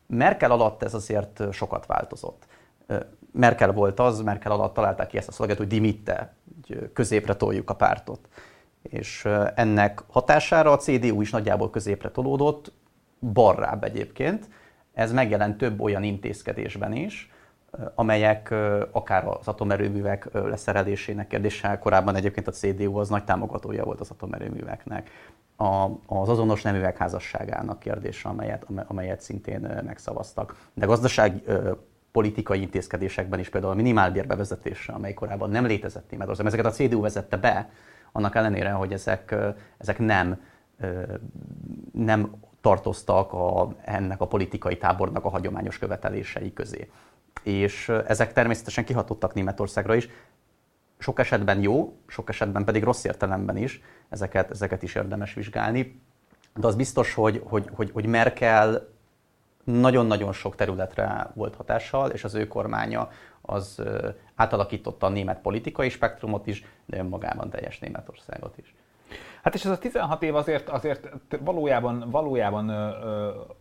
Merkel 0.06 0.50
alatt 0.50 0.82
ez 0.82 0.94
azért 0.94 1.42
sokat 1.52 1.86
változott. 1.86 2.46
Merkel 3.32 3.72
volt 3.72 4.00
az, 4.00 4.20
Merkel 4.20 4.52
alatt 4.52 4.74
találták 4.74 5.06
ki 5.06 5.16
ezt 5.16 5.28
a 5.28 5.32
szolgálatot, 5.32 5.68
hogy 5.68 5.78
dimitte, 5.78 6.34
hogy 6.66 6.92
középre 6.92 7.34
toljuk 7.34 7.70
a 7.70 7.74
pártot. 7.74 8.28
És 8.82 9.28
ennek 9.54 10.02
hatására 10.08 10.72
a 10.72 10.76
CDU 10.76 11.20
is 11.20 11.30
nagyjából 11.30 11.70
középre 11.70 12.10
tolódott, 12.10 12.72
balrább 13.32 13.84
egyébként, 13.84 14.48
ez 14.94 15.12
megjelent 15.12 15.56
több 15.56 15.80
olyan 15.80 16.02
intézkedésben 16.02 16.92
is, 16.92 17.30
amelyek 17.94 18.54
akár 18.90 19.26
az 19.26 19.48
atomerőművek 19.48 20.28
leszerelésének 20.32 21.26
kérdése, 21.26 21.78
korábban 21.78 22.14
egyébként 22.14 22.46
a 22.46 22.50
CDU 22.50 22.96
az 22.96 23.08
nagy 23.08 23.24
támogatója 23.24 23.84
volt 23.84 24.00
az 24.00 24.10
atomerőműveknek, 24.10 25.10
a, 25.56 25.88
az 26.06 26.28
azonos 26.28 26.62
neművek 26.62 26.96
házasságának 26.96 27.78
kérdése, 27.78 28.28
amelyet, 28.28 28.66
amelyet 28.86 29.20
szintén 29.20 29.82
megszavaztak. 29.84 30.56
De 30.74 30.86
gazdaság 30.86 31.42
politikai 32.12 32.60
intézkedésekben 32.60 33.38
is, 33.38 33.48
például 33.48 33.72
a 33.72 33.76
minimálbér 33.76 34.26
bevezetése, 34.26 34.92
amely 34.92 35.14
korábban 35.14 35.50
nem 35.50 35.66
létezett 35.66 36.10
Németországban, 36.10 36.54
ezeket 36.54 36.72
a 36.72 36.76
CDU 36.76 37.00
vezette 37.00 37.36
be, 37.36 37.70
annak 38.12 38.34
ellenére, 38.34 38.70
hogy 38.70 38.92
ezek, 38.92 39.34
ezek 39.78 39.98
nem, 39.98 40.40
nem 41.92 42.30
tartoztak 42.62 43.32
a, 43.32 43.74
ennek 43.84 44.20
a 44.20 44.26
politikai 44.26 44.76
tábornak 44.76 45.24
a 45.24 45.28
hagyományos 45.28 45.78
követelései 45.78 46.52
közé. 46.52 46.90
És 47.42 47.88
ezek 47.88 48.32
természetesen 48.32 48.84
kihatottak 48.84 49.34
Németországra 49.34 49.94
is, 49.94 50.08
sok 50.98 51.18
esetben 51.18 51.62
jó, 51.62 51.96
sok 52.06 52.28
esetben 52.28 52.64
pedig 52.64 52.82
rossz 52.82 53.04
értelemben 53.04 53.56
is, 53.56 53.82
ezeket, 54.08 54.50
ezeket 54.50 54.82
is 54.82 54.94
érdemes 54.94 55.34
vizsgálni. 55.34 56.00
De 56.54 56.66
az 56.66 56.76
biztos, 56.76 57.14
hogy, 57.14 57.42
hogy, 57.44 57.68
hogy, 57.74 57.90
hogy 57.90 58.06
Merkel 58.06 58.88
nagyon-nagyon 59.64 60.32
sok 60.32 60.56
területre 60.56 61.30
volt 61.34 61.54
hatással, 61.54 62.10
és 62.10 62.24
az 62.24 62.34
ő 62.34 62.46
kormánya 62.48 63.08
az 63.40 63.82
átalakította 64.34 65.06
a 65.06 65.10
német 65.10 65.40
politikai 65.40 65.88
spektrumot 65.88 66.46
is, 66.46 66.64
de 66.86 66.98
önmagában 66.98 67.50
teljes 67.50 67.78
Németországot 67.78 68.58
is. 68.58 68.74
Hát 69.42 69.54
és 69.54 69.64
ez 69.64 69.70
a 69.70 69.78
16 69.78 70.22
év 70.22 70.34
azért, 70.34 70.68
azért 70.68 71.08
valójában, 71.40 72.10
valójában 72.10 72.68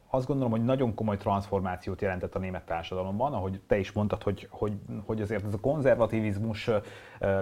azt 0.09 0.27
gondolom, 0.27 0.51
hogy 0.51 0.63
nagyon 0.63 0.93
komoly 0.93 1.17
transformációt 1.17 2.01
jelentett 2.01 2.35
a 2.35 2.39
német 2.39 2.65
társadalomban, 2.65 3.33
ahogy 3.33 3.61
te 3.67 3.77
is 3.77 3.91
mondtad, 3.91 4.23
hogy, 4.23 4.47
hogy, 4.49 4.73
hogy 5.05 5.21
azért 5.21 5.45
ez 5.45 5.53
a 5.53 5.59
konzervativizmus, 5.59 6.69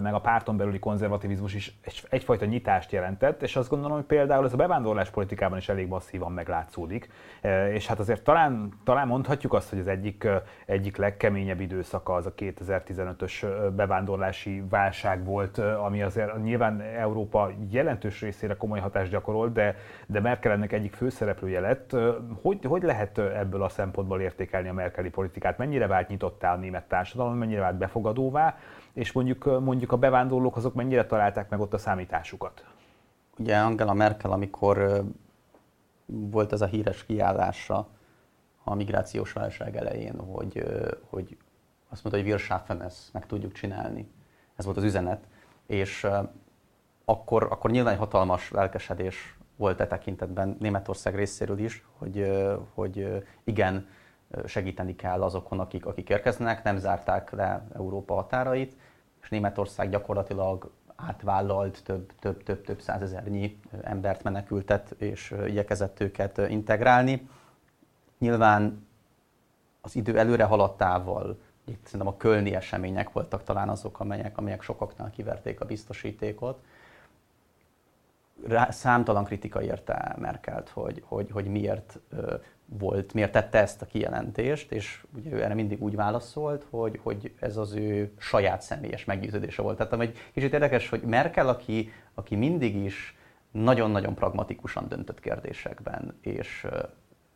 meg 0.02 0.14
a 0.14 0.20
párton 0.20 0.58
belüli 0.58 0.80
konzervativizmus 0.80 1.54
is 1.54 1.78
egyfajta 2.10 2.46
nyitást 2.46 2.92
jelentett, 2.92 3.42
és 3.42 3.56
azt 3.56 3.70
gondolom, 3.70 3.96
hogy 3.96 4.06
például 4.06 4.46
ez 4.46 4.54
a 4.54 4.58
bevándorlás 4.58 5.10
politikában 5.10 5.58
is 5.58 5.70
elég 5.70 5.88
masszívan 5.88 6.32
meglátszódik. 6.32 7.10
És 7.74 7.88
hát 7.88 8.00
azért 8.00 8.24
talán, 8.24 8.74
talán 8.84 9.08
mondhatjuk 9.08 9.54
azt, 9.54 9.70
hogy 9.70 9.80
az 9.80 9.88
egyik, 9.88 10.28
egyik 10.66 10.98
legkeményebb 10.98 11.60
időszaka 11.60 12.14
az 12.14 12.26
a 12.26 12.34
2015-ös 12.34 13.46
bevándorlási 13.76 14.64
válság 14.70 15.26
volt, 15.26 15.58
ami 15.58 16.02
azért 16.02 16.44
nyilván 16.44 16.82
Európa 16.82 17.52
jelentős 17.70 18.22
részére 18.22 18.56
komoly 18.56 18.80
hatást 18.80 19.12
gyakorolt, 19.12 19.54
de, 19.54 19.76
de 20.08 20.20
Merkel 20.20 20.52
ennek 20.52 20.72
egyik 20.72 20.94
főszereplője 20.94 21.60
lett. 21.60 21.96
Hogy 22.42 22.66
hogy, 22.66 22.84
lehet 22.84 23.18
ebből 23.18 23.64
a 23.64 23.70
szempontból 23.70 24.22
értékelni 24.22 24.70
a 24.70 24.74
merkeli 24.74 25.10
politikát? 25.10 25.58
Mennyire 25.58 25.88
vált 25.88 26.08
nyitottá 26.08 26.54
a 26.54 26.58
német 26.58 26.88
társadalom, 26.88 27.38
mennyire 27.38 27.60
vált 27.60 27.78
befogadóvá, 27.78 28.58
és 29.00 29.12
mondjuk, 29.12 29.62
mondjuk 29.62 29.92
a 29.92 29.98
bevándorlók 29.98 30.56
azok 30.56 30.74
mennyire 30.74 31.06
találták 31.06 31.50
meg 31.50 31.60
ott 31.60 31.74
a 31.74 31.78
számításukat? 31.78 32.66
Ugye 33.38 33.58
Angela 33.58 33.94
Merkel, 33.94 34.32
amikor 34.32 35.04
volt 36.06 36.52
ez 36.52 36.62
a 36.62 36.66
híres 36.66 37.06
kiállása 37.06 37.88
a 38.64 38.76
migrációs 38.76 39.34
válság 39.34 39.76
elején, 39.76 40.20
hogy, 40.20 40.64
hogy 41.10 41.38
azt 41.90 42.04
mondta, 42.04 42.22
hogy 42.22 42.32
wir 42.32 42.40
schaffen 42.40 42.82
es, 42.82 42.96
meg 43.12 43.26
tudjuk 43.26 43.52
csinálni. 43.52 44.12
Ez 44.56 44.66
volt 44.66 44.78
az 44.78 44.84
üzenet. 44.84 45.28
És 45.66 46.08
akkor, 47.06 47.44
akkor 47.44 47.72
nyilván 47.72 47.94
egy 47.94 48.00
hatalmas 48.00 48.52
lelkesedés 48.52 49.38
volt 49.56 49.80
e 49.80 49.88
tekintetben 49.88 50.58
Németország 50.60 51.16
részéről 51.16 51.60
is, 51.60 51.86
hogy, 51.98 52.32
hogy 52.74 53.24
igen, 53.44 53.88
segíteni 54.46 54.96
kell 54.96 55.24
azokon, 55.24 55.60
akik, 55.60 55.86
akik 55.86 56.10
érkeznek, 56.10 56.64
nem 56.64 56.78
zárták 56.78 57.32
le 57.32 57.68
Európa 57.76 58.14
határait, 58.14 58.76
és 59.22 59.30
Németország 59.30 59.90
gyakorlatilag 59.90 60.72
átvállalt 60.96 61.84
több, 61.84 62.12
több, 62.20 62.44
több, 62.44 62.64
több 62.64 62.82
százezernyi 62.82 63.60
embert 63.82 64.24
menekültet, 64.24 64.96
és 64.98 65.36
igyekezett 65.48 66.00
őket 66.00 66.38
integrálni. 66.38 67.30
Nyilván 68.18 68.88
az 69.82 69.96
idő 69.96 70.18
előre 70.18 70.44
haladtával, 70.44 71.40
itt 71.66 71.86
szerintem 71.86 72.08
a 72.08 72.18
kölni 72.18 72.56
események 72.56 73.12
voltak 73.12 73.44
talán 73.44 73.70
azok, 73.70 74.00
amelyek, 74.00 74.38
amelyek 74.38 74.62
sokaknál 74.62 75.10
kiverték 75.10 75.62
a 75.62 75.66
biztosítékot, 75.66 76.64
rá, 78.48 78.70
számtalan 78.70 79.24
kritika 79.24 79.62
érte 79.62 80.16
Merkelt, 80.20 80.70
hogy, 80.70 81.04
hogy, 81.06 81.32
hogy 81.32 81.46
miért 81.46 82.00
volt, 82.70 83.14
miért 83.14 83.32
tette 83.32 83.60
ezt 83.60 83.82
a 83.82 83.86
kijelentést, 83.86 84.72
és 84.72 85.04
ugye 85.16 85.32
ő 85.32 85.44
erre 85.44 85.54
mindig 85.54 85.84
úgy 85.84 85.96
válaszolt, 85.96 86.66
hogy, 86.70 87.00
hogy 87.04 87.34
ez 87.40 87.58
az 87.58 87.74
ő 87.74 88.14
saját 88.18 88.62
személyes 88.62 89.06
meggyőződése 89.06 89.62
volt. 89.62 89.78
Tehát 89.78 90.00
egy 90.00 90.18
kicsit 90.34 90.54
érdekes, 90.54 90.90
hogy 90.90 91.02
Merkel, 91.02 91.48
aki, 91.48 91.92
aki 92.14 92.36
mindig 92.36 92.76
is 92.76 93.18
nagyon-nagyon 93.52 94.16
pragmatikusan 94.16 94.88
döntött 94.88 95.20
kérdésekben, 95.20 96.18
és 96.22 96.68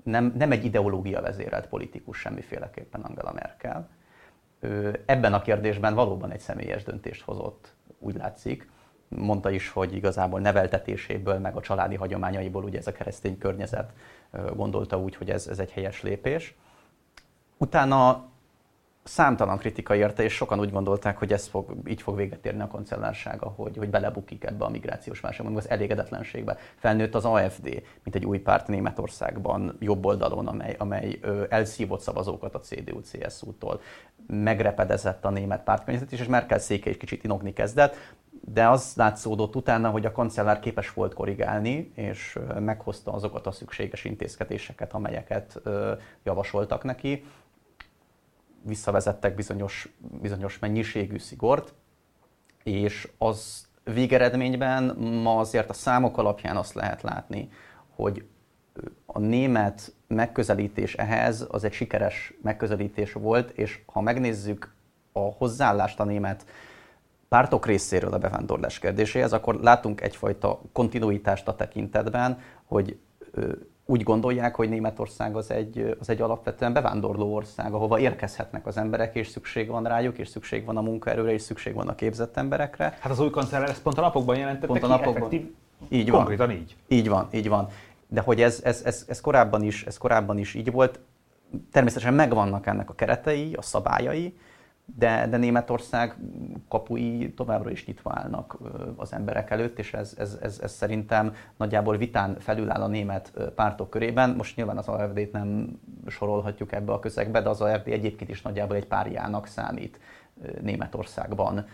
nem, 0.03 0.33
nem 0.37 0.51
egy 0.51 0.65
ideológia 0.65 1.21
vezérelt 1.21 1.67
politikus 1.67 2.19
semmiféleképpen 2.19 3.01
Angela 3.01 3.33
Merkel, 3.33 3.89
ő 4.59 5.03
ebben 5.05 5.33
a 5.33 5.41
kérdésben 5.41 5.95
valóban 5.95 6.31
egy 6.31 6.39
személyes 6.39 6.83
döntést 6.83 7.21
hozott, 7.21 7.75
úgy 7.99 8.15
látszik, 8.15 8.69
mondta 9.07 9.49
is, 9.49 9.69
hogy 9.69 9.95
igazából 9.95 10.39
neveltetéséből, 10.39 11.39
meg 11.39 11.55
a 11.55 11.61
családi 11.61 11.95
hagyományaiból, 11.95 12.63
ugye 12.63 12.77
ez 12.77 12.87
a 12.87 12.91
keresztény 12.91 13.37
környezet 13.37 13.93
gondolta 14.55 14.99
úgy, 14.99 15.15
hogy 15.15 15.29
ez, 15.29 15.47
ez 15.47 15.59
egy 15.59 15.71
helyes 15.71 16.01
lépés. 16.01 16.55
Utána 17.57 18.31
számtalan 19.03 19.57
kritika 19.57 19.95
érte, 19.95 20.23
és 20.23 20.33
sokan 20.33 20.59
úgy 20.59 20.71
gondolták, 20.71 21.17
hogy 21.17 21.33
ez 21.33 21.47
fog, 21.47 21.75
így 21.87 22.01
fog 22.01 22.15
véget 22.15 22.45
érni 22.45 22.61
a 22.61 22.67
kancellársága, 22.67 23.47
hogy, 23.47 23.77
hogy 23.77 23.89
belebukik 23.89 24.43
ebbe 24.43 24.65
a 24.65 24.69
migrációs 24.69 25.19
válságba, 25.19 25.57
az 25.57 25.69
elégedetlenségbe. 25.69 26.57
Felnőtt 26.75 27.15
az 27.15 27.25
AFD, 27.25 27.63
mint 28.03 28.15
egy 28.15 28.25
új 28.25 28.39
párt 28.39 28.67
Németországban, 28.67 29.77
jobb 29.79 30.05
oldalon, 30.05 30.47
amely, 30.47 30.75
amely 30.77 31.19
elszívott 31.49 32.01
szavazókat 32.01 32.55
a 32.55 32.59
CDU-CSU-tól. 32.59 33.81
Megrepedezett 34.27 35.25
a 35.25 35.29
német 35.29 35.63
pártkörnyezet 35.63 36.11
is, 36.11 36.19
és 36.19 36.27
Merkel 36.27 36.59
széke 36.59 36.89
egy 36.89 36.97
kicsit 36.97 37.23
inogni 37.23 37.53
kezdett 37.53 37.95
de 38.45 38.69
az 38.69 38.93
látszódott 38.95 39.55
utána, 39.55 39.89
hogy 39.89 40.05
a 40.05 40.11
kancellár 40.11 40.59
képes 40.59 40.93
volt 40.93 41.13
korrigálni, 41.13 41.91
és 41.95 42.39
meghozta 42.59 43.11
azokat 43.13 43.47
a 43.47 43.51
szükséges 43.51 44.05
intézkedéseket, 44.05 44.93
amelyeket 44.93 45.61
javasoltak 46.23 46.83
neki. 46.83 47.25
Visszavezettek 48.61 49.35
bizonyos, 49.35 49.89
bizonyos 50.21 50.59
mennyiségű 50.59 51.17
szigort, 51.17 51.73
és 52.63 53.11
az 53.17 53.67
végeredményben 53.83 54.83
ma 54.97 55.39
azért 55.39 55.69
a 55.69 55.73
számok 55.73 56.17
alapján 56.17 56.57
azt 56.57 56.73
lehet 56.73 57.01
látni, 57.01 57.49
hogy 57.95 58.25
a 59.05 59.19
német 59.19 59.93
megközelítés 60.07 60.93
ehhez 60.93 61.47
az 61.49 61.63
egy 61.63 61.73
sikeres 61.73 62.33
megközelítés 62.41 63.13
volt, 63.13 63.49
és 63.49 63.81
ha 63.85 64.01
megnézzük 64.01 64.73
a 65.11 65.19
hozzáállást 65.19 65.99
a 65.99 66.03
német 66.03 66.45
pártok 67.33 67.65
részéről 67.65 68.13
a 68.13 68.17
bevándorlás 68.17 68.79
kérdéséhez, 68.79 69.33
akkor 69.33 69.55
látunk 69.55 70.01
egyfajta 70.01 70.61
kontinuitást 70.71 71.47
a 71.47 71.55
tekintetben, 71.55 72.39
hogy 72.65 72.97
úgy 73.85 74.03
gondolják, 74.03 74.55
hogy 74.55 74.69
Németország 74.69 75.35
az 75.35 75.51
egy, 75.51 75.97
az 75.99 76.09
egy 76.09 76.21
alapvetően 76.21 76.73
bevándorló 76.73 77.33
ország, 77.33 77.73
ahova 77.73 77.99
érkezhetnek 77.99 78.65
az 78.65 78.77
emberek, 78.77 79.15
és 79.15 79.27
szükség 79.27 79.67
van 79.67 79.83
rájuk, 79.83 80.17
és 80.17 80.27
szükség 80.27 80.65
van 80.65 80.77
a 80.77 80.81
munkaerőre, 80.81 81.31
és 81.31 81.41
szükség 81.41 81.73
van 81.73 81.87
a 81.87 81.95
képzett 81.95 82.37
emberekre. 82.37 82.97
Hát 82.99 83.11
az 83.11 83.19
új 83.19 83.29
kancellár 83.29 83.69
ezt 83.69 83.81
pont 83.81 83.97
a 83.97 84.01
napokban 84.01 84.37
jelentette 84.37 84.67
pont 84.67 84.83
a 84.83 84.87
napokban. 84.87 85.15
Effektív, 85.15 85.53
így 85.89 86.09
van. 86.09 86.17
Konkrétan 86.17 86.51
így. 86.51 86.75
Így 86.87 87.09
van, 87.09 87.27
így 87.31 87.49
van. 87.49 87.67
De 88.07 88.21
hogy 88.21 88.41
ez, 88.41 88.61
ez, 88.63 88.81
ez, 88.85 89.05
ez, 89.07 89.21
korábban 89.21 89.63
is, 89.63 89.83
ez 89.83 89.97
korábban 89.97 90.37
is 90.37 90.53
így 90.53 90.71
volt, 90.71 90.99
természetesen 91.71 92.13
megvannak 92.13 92.65
ennek 92.65 92.89
a 92.89 92.93
keretei, 92.93 93.53
a 93.53 93.61
szabályai, 93.61 94.37
de, 94.85 95.27
de 95.27 95.37
Németország 95.37 96.15
kapui 96.67 97.33
továbbra 97.33 97.71
is 97.71 97.85
nyitva 97.85 98.11
állnak 98.15 98.57
az 98.95 99.13
emberek 99.13 99.49
előtt, 99.49 99.79
és 99.79 99.93
ez, 99.93 100.15
ez, 100.17 100.37
ez, 100.41 100.59
ez 100.63 100.71
szerintem 100.71 101.33
nagyjából 101.57 101.97
vitán 101.97 102.39
felüláll 102.39 102.81
a 102.81 102.87
német 102.87 103.33
pártok 103.55 103.89
körében. 103.89 104.29
Most 104.29 104.55
nyilván 104.55 104.77
az 104.77 104.87
AFD-t 104.87 105.31
nem 105.31 105.79
sorolhatjuk 106.07 106.71
ebbe 106.71 106.91
a 106.91 106.99
közegbe, 106.99 107.41
de 107.41 107.49
az 107.49 107.61
AFD 107.61 107.87
egyébként 107.87 108.29
is 108.29 108.41
nagyjából 108.41 108.75
egy 108.75 108.87
párjának 108.87 109.47
számít 109.47 109.99
Németországban. 110.61 111.65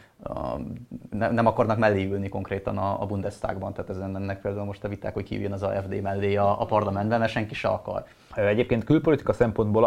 Nem 1.09 1.45
akarnak 1.45 1.77
mellé 1.77 2.05
ülni 2.05 2.29
konkrétan 2.29 2.77
a 2.77 3.05
Bundestagban, 3.05 3.73
tehát 3.73 3.89
ezen 3.89 4.15
ennek 4.15 4.41
például 4.41 4.65
most 4.65 4.83
a 4.83 4.87
viták, 4.87 5.13
hogy 5.13 5.23
ki 5.23 5.45
az 5.45 5.63
AFD 5.63 6.01
mellé 6.01 6.35
a, 6.35 6.61
a 6.61 6.65
parlamentben, 6.65 7.19
mert 7.19 7.31
senki 7.31 7.53
se 7.53 7.67
akar. 7.67 8.03
Egyébként 8.35 8.83
külpolitika 8.83 9.33
szempontból 9.33 9.83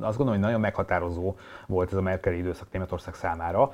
azt 0.00 0.16
gondolom, 0.16 0.26
hogy 0.26 0.38
nagyon 0.40 0.60
meghatározó 0.60 1.34
volt 1.66 1.90
ez 1.90 1.96
a 1.96 2.00
Merkel 2.00 2.32
időszak 2.32 2.66
Németország 2.72 3.14
számára. 3.14 3.72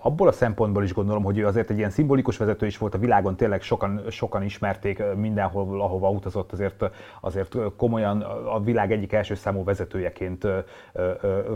Abból 0.00 0.28
a 0.28 0.32
szempontból 0.32 0.84
is 0.84 0.92
gondolom, 0.92 1.22
hogy 1.22 1.38
ő 1.38 1.46
azért 1.46 1.70
egy 1.70 1.78
ilyen 1.78 1.90
szimbolikus 1.90 2.36
vezető 2.36 2.66
is 2.66 2.78
volt 2.78 2.94
a 2.94 2.98
világon, 2.98 3.36
tényleg 3.36 3.62
sokan, 3.62 4.02
sokan 4.10 4.42
ismerték 4.42 5.02
mindenhol, 5.14 5.80
ahova 5.80 6.10
utazott, 6.10 6.52
azért, 6.52 6.84
azért 7.20 7.56
komolyan 7.76 8.20
a 8.52 8.60
világ 8.60 8.92
egyik 8.92 9.12
első 9.12 9.34
számú 9.34 9.64
vezetőjeként 9.64 10.46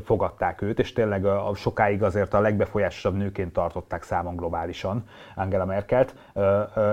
fogadták 0.04 0.62
őt, 0.62 0.78
és 0.78 0.92
tényleg 0.92 1.26
sokáig 1.54 2.02
azért 2.02 2.34
a 2.34 2.40
legbefolyásosabb 2.40 3.16
nőként 3.16 3.58
tartották 3.92 4.02
számon 4.02 4.36
globálisan 4.36 5.04
Angela 5.34 5.64
Merkelt. 5.64 6.14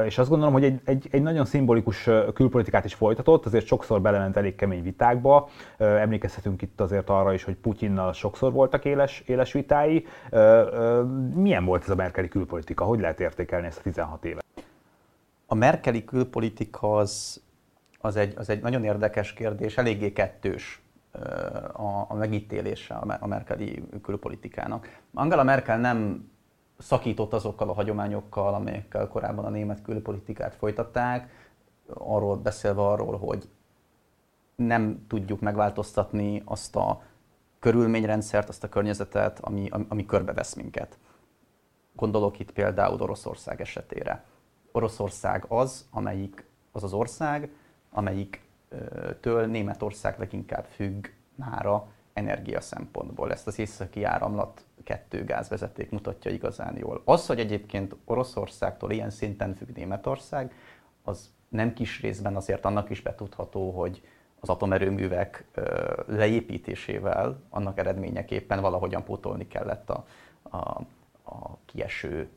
És 0.05 0.17
azt 0.17 0.29
gondolom, 0.29 0.53
hogy 0.53 0.63
egy, 0.63 0.81
egy, 0.85 1.07
egy 1.12 1.21
nagyon 1.21 1.45
szimbolikus 1.45 2.09
külpolitikát 2.33 2.85
is 2.85 2.93
folytatott, 2.93 3.45
azért 3.45 3.65
sokszor 3.65 4.01
belement 4.01 4.38
elég 4.38 4.55
kemény 4.55 4.83
viták, 4.83 5.09
világba. 5.09 5.49
Emlékezhetünk 5.77 6.62
itt 6.62 6.81
azért 6.81 7.09
arra 7.09 7.33
is, 7.33 7.43
hogy 7.43 7.55
Putyinnal 7.55 8.13
sokszor 8.13 8.51
voltak 8.51 8.85
éles, 8.85 9.23
éles 9.25 9.53
vitái. 9.53 10.05
Milyen 11.33 11.65
volt 11.65 11.83
ez 11.83 11.89
a 11.89 11.95
merkeli 11.95 12.27
külpolitika? 12.27 12.83
Hogy 12.83 12.99
lehet 12.99 13.19
értékelni 13.19 13.67
ezt 13.67 13.79
a 13.79 13.81
16 13.81 14.25
évet? 14.25 14.45
A 15.45 15.55
merkeli 15.55 16.03
külpolitika 16.03 16.95
az, 16.95 17.41
az, 17.99 18.15
egy, 18.15 18.33
az 18.38 18.49
egy 18.49 18.62
nagyon 18.62 18.83
érdekes 18.83 19.33
kérdés, 19.33 19.77
eléggé 19.77 20.12
kettős 20.13 20.81
a, 21.73 22.05
a 22.07 22.13
megítélése 22.13 22.93
a 23.19 23.27
merkeli 23.27 23.83
külpolitikának. 24.01 24.99
Angela 25.13 25.43
Merkel 25.43 25.79
nem 25.79 26.29
szakított 26.79 27.33
azokkal 27.33 27.69
a 27.69 27.73
hagyományokkal, 27.73 28.53
amelyekkel 28.53 29.07
korábban 29.07 29.45
a 29.45 29.49
német 29.49 29.81
külpolitikát 29.81 30.55
folytatták, 30.55 31.29
arról 31.93 32.37
beszélve 32.37 32.81
arról, 32.81 33.17
hogy 33.17 33.49
nem 34.55 35.05
tudjuk 35.07 35.39
megváltoztatni 35.39 36.41
azt 36.45 36.75
a 36.75 37.01
körülményrendszert, 37.59 38.49
azt 38.49 38.63
a 38.63 38.69
környezetet, 38.69 39.39
ami, 39.39 39.69
ami 39.87 40.05
körbevesz 40.05 40.53
minket. 40.53 40.97
Gondolok 41.95 42.39
itt 42.39 42.51
például 42.51 43.01
Oroszország 43.01 43.61
esetére. 43.61 44.23
Oroszország 44.71 45.45
az, 45.47 45.87
amelyik, 45.91 46.45
az 46.71 46.83
az 46.83 46.93
ország, 46.93 47.51
amelyiktől 47.91 49.45
Németország 49.45 50.19
leginkább 50.19 50.65
függ 50.65 51.07
mára 51.35 51.87
energia 52.19 52.62
szempontból. 52.62 53.32
Ezt 53.32 53.47
az 53.47 53.60
északi 53.60 54.03
áramlat 54.03 54.63
kettő 54.84 55.23
gázvezeték 55.23 55.89
mutatja 55.89 56.32
igazán 56.32 56.77
jól. 56.77 57.01
Az, 57.05 57.25
hogy 57.25 57.39
egyébként 57.39 57.95
Oroszországtól 58.05 58.91
ilyen 58.91 59.10
szinten 59.10 59.55
függ 59.55 59.75
Németország, 59.75 60.53
az 61.03 61.29
nem 61.49 61.73
kis 61.73 62.01
részben 62.01 62.36
azért 62.36 62.65
annak 62.65 62.89
is 62.89 63.01
betudható, 63.01 63.71
hogy 63.71 64.01
az 64.39 64.49
atomerőművek 64.49 65.45
leépítésével 66.05 67.41
annak 67.49 67.77
eredményeképpen 67.77 68.62
valahogyan 68.62 69.03
pótolni 69.03 69.47
kellett 69.47 69.89
a, 69.89 70.05
a, 70.41 70.58
a 71.23 71.58
kieső 71.65 72.29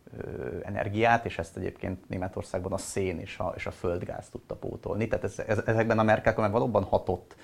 energiát, 0.63 1.25
és 1.25 1.39
ezt 1.39 1.57
egyébként 1.57 2.09
Németországban 2.09 2.73
a 2.73 2.77
szén 2.77 3.19
és 3.19 3.39
a, 3.39 3.53
és 3.57 3.67
a 3.67 3.71
földgáz 3.71 4.29
tudta 4.29 4.55
pótolni. 4.55 5.09
Tehát 5.09 5.25
ez, 5.25 5.39
ez, 5.39 5.59
ezekben 5.67 5.99
a 5.99 6.03
Merkel 6.03 6.35
meg 6.37 6.51
valóban 6.51 6.85
hatott 6.85 7.37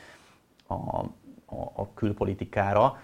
a, 0.69 1.05
a, 1.49 1.81
a 1.83 1.95
külpolitikára. 1.95 3.01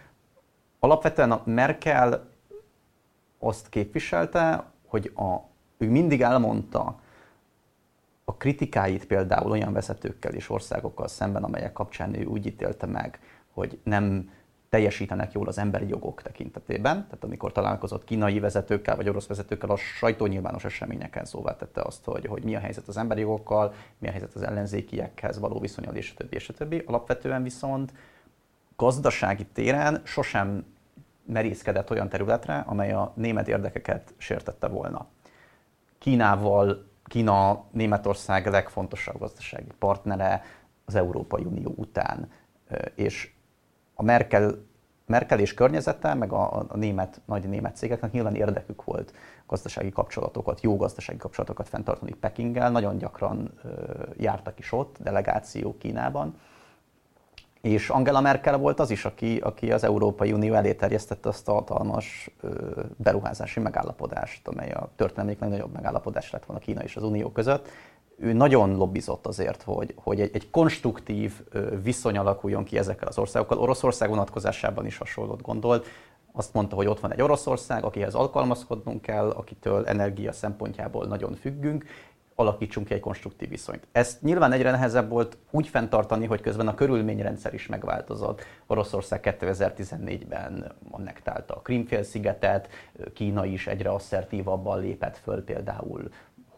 Alapvetően 0.78 1.30
a 1.30 1.42
Merkel 1.44 2.26
azt 3.38 3.68
képviselte, 3.68 4.64
hogy 4.86 5.12
a, 5.14 5.34
ő 5.76 5.90
mindig 5.90 6.22
elmondta, 6.22 7.00
a 8.24 8.36
kritikáit 8.36 9.06
például 9.06 9.50
olyan 9.50 9.72
vezetőkkel 9.72 10.32
és 10.32 10.50
országokkal 10.50 11.08
szemben, 11.08 11.44
amelyek 11.44 11.72
kapcsán 11.72 12.14
ő 12.14 12.24
úgy 12.24 12.46
ítélte 12.46 12.86
meg, 12.86 13.20
hogy 13.52 13.78
nem 13.82 14.30
teljesítenek 14.68 15.32
jól 15.32 15.48
az 15.48 15.58
emberi 15.58 15.88
jogok 15.88 16.22
tekintetében. 16.22 16.94
Tehát 16.94 17.24
amikor 17.24 17.52
találkozott 17.52 18.04
kínai 18.04 18.40
vezetőkkel 18.40 18.96
vagy 18.96 19.08
orosz 19.08 19.26
vezetőkkel, 19.26 19.70
a 19.70 19.76
sajtó 19.76 20.26
nyilvános 20.26 20.64
eseményeken 20.64 21.24
szóvá 21.24 21.56
tette 21.56 21.82
azt, 21.82 22.04
hogy, 22.04 22.26
hogy 22.26 22.44
mi 22.44 22.54
a 22.54 22.58
helyzet 22.58 22.88
az 22.88 22.96
emberi 22.96 23.20
jogokkal, 23.20 23.74
mi 23.98 24.08
a 24.08 24.10
helyzet 24.10 24.34
az 24.34 24.42
ellenzékiekhez 24.42 25.38
való 25.38 25.58
viszonyal, 25.60 25.94
és 25.94 26.10
a 26.10 26.14
többi, 26.16 26.34
és 26.34 26.48
a 26.48 26.52
többi. 26.52 26.82
Alapvetően 26.86 27.42
viszont 27.42 27.92
gazdasági 28.76 29.46
téren 29.46 30.00
sosem 30.04 30.64
merészkedett 31.26 31.90
olyan 31.90 32.08
területre, 32.08 32.64
amely 32.66 32.92
a 32.92 33.12
német 33.16 33.48
érdekeket 33.48 34.14
sértette 34.16 34.68
volna. 34.68 35.06
Kínával 35.98 36.92
Kína 37.04 37.64
Németország 37.70 38.46
legfontosabb 38.46 39.18
gazdasági 39.18 39.68
partnere 39.78 40.42
az 40.84 40.94
Európai 40.94 41.44
Unió 41.44 41.72
után, 41.76 42.30
és 42.94 43.32
a 43.94 44.02
Merkel, 44.02 44.54
Merkel 45.06 45.38
és 45.38 45.54
környezete, 45.54 46.14
meg 46.14 46.32
a, 46.32 46.66
a 46.68 46.76
német, 46.76 47.20
nagy 47.24 47.48
német 47.48 47.76
cégeknek 47.76 48.12
nyilván 48.12 48.34
érdekük 48.34 48.84
volt 48.84 49.14
gazdasági 49.46 49.90
kapcsolatokat, 49.90 50.60
jó 50.60 50.76
gazdasági 50.76 51.18
kapcsolatokat 51.18 51.68
fenntartani 51.68 52.12
Pekinggel. 52.12 52.70
Nagyon 52.70 52.98
gyakran 52.98 53.60
jártak 54.16 54.58
is 54.58 54.72
ott, 54.72 54.96
delegáció 55.00 55.76
Kínában. 55.78 56.38
És 57.64 57.88
Angela 57.88 58.20
Merkel 58.20 58.58
volt 58.58 58.80
az 58.80 58.90
is, 58.90 59.04
aki, 59.04 59.36
aki 59.36 59.72
az 59.72 59.84
Európai 59.84 60.32
Unió 60.32 60.54
elé 60.54 60.72
terjesztette 60.72 61.28
azt 61.28 61.48
a 61.48 61.52
hatalmas 61.52 62.30
ö, 62.40 62.50
beruházási 62.96 63.60
megállapodást, 63.60 64.48
amely 64.48 64.70
a 64.70 64.88
történelmék 64.96 65.38
legnagyobb 65.38 65.72
megállapodás 65.72 66.30
lett 66.30 66.44
volna 66.44 66.62
Kína 66.62 66.82
és 66.82 66.96
az 66.96 67.02
Unió 67.02 67.30
között. 67.30 67.68
Ő 68.16 68.32
nagyon 68.32 68.76
lobbizott 68.76 69.26
azért, 69.26 69.62
hogy, 69.62 69.94
hogy 69.96 70.20
egy, 70.20 70.30
egy 70.34 70.50
konstruktív 70.50 71.32
viszony 71.82 72.16
alakuljon 72.16 72.64
ki 72.64 72.78
ezekkel 72.78 73.08
az 73.08 73.18
országokkal. 73.18 73.58
Oroszország 73.58 74.08
vonatkozásában 74.08 74.86
is 74.86 74.98
hasonlót 74.98 75.42
gondolt 75.42 75.86
azt 76.32 76.52
mondta, 76.54 76.76
hogy 76.76 76.86
ott 76.86 77.00
van 77.00 77.12
egy 77.12 77.22
Oroszország, 77.22 77.84
akihez 77.84 78.14
alkalmazkodnunk 78.14 79.02
kell, 79.02 79.30
akitől 79.30 79.86
energia 79.86 80.32
szempontjából 80.32 81.06
nagyon 81.06 81.34
függünk, 81.34 81.84
alakítsunk 82.34 82.86
ki 82.86 82.94
egy 82.94 83.00
konstruktív 83.00 83.48
viszonyt. 83.48 83.86
Ezt 83.92 84.22
nyilván 84.22 84.52
egyre 84.52 84.70
nehezebb 84.70 85.08
volt 85.08 85.36
úgy 85.50 85.68
fenntartani, 85.68 86.26
hogy 86.26 86.40
közben 86.40 86.68
a 86.68 86.74
körülményrendszer 86.74 87.54
is 87.54 87.66
megváltozott. 87.66 88.42
Oroszország 88.66 89.36
2014-ben 89.40 90.72
annektálta 90.90 91.54
a 91.54 91.60
Krímfélszigetet, 91.60 92.68
Kína 93.14 93.44
is 93.44 93.66
egyre 93.66 93.90
asszertívabban 93.90 94.80
lépett 94.80 95.16
föl 95.16 95.44
például 95.44 96.08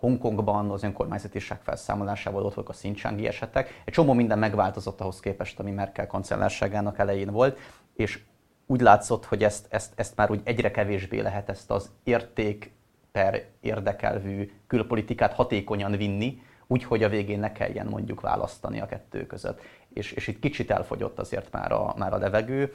Hongkongban 0.01 0.71
az 0.71 0.83
önkormányzatiság 0.83 1.61
felszámolásával 1.63 2.45
ott 2.45 2.55
voltak 2.55 2.75
a 2.75 2.79
szincsángi 2.79 3.27
esetek. 3.27 3.83
Egy 3.85 3.93
csomó 3.93 4.13
minden 4.13 4.39
megváltozott 4.39 5.01
ahhoz 5.01 5.21
képest, 5.21 5.61
ami 5.61 5.71
Merkel 5.71 6.07
kancellárságának 6.07 6.99
elején 6.99 7.31
volt, 7.31 7.59
és 7.95 8.23
úgy 8.67 8.81
látszott, 8.81 9.25
hogy 9.25 9.45
ezt, 9.45 9.67
ezt, 9.69 9.93
ezt 9.97 10.17
már 10.17 10.31
úgy 10.31 10.41
egyre 10.45 10.71
kevésbé 10.71 11.21
lehet 11.21 11.49
ezt 11.49 11.71
az 11.71 11.91
érték 12.05 12.76
per 13.17 13.45
érdekelvű 13.61 14.51
külpolitikát 14.67 15.33
hatékonyan 15.33 15.93
vinni, 15.93 16.43
úgy, 16.67 16.85
hogy 16.85 17.03
a 17.03 17.09
végén 17.09 17.39
ne 17.39 17.53
kelljen 17.53 17.87
mondjuk 17.87 18.21
választani 18.21 18.81
a 18.81 18.87
kettő 18.87 19.27
között. 19.27 19.61
És, 19.93 20.13
és 20.13 20.27
itt 20.27 20.39
kicsit 20.39 20.71
elfogyott 20.71 21.19
azért 21.19 21.53
már 21.53 21.73
a, 21.73 21.95
már 21.97 22.13
a 22.13 22.19
levegő, 22.19 22.73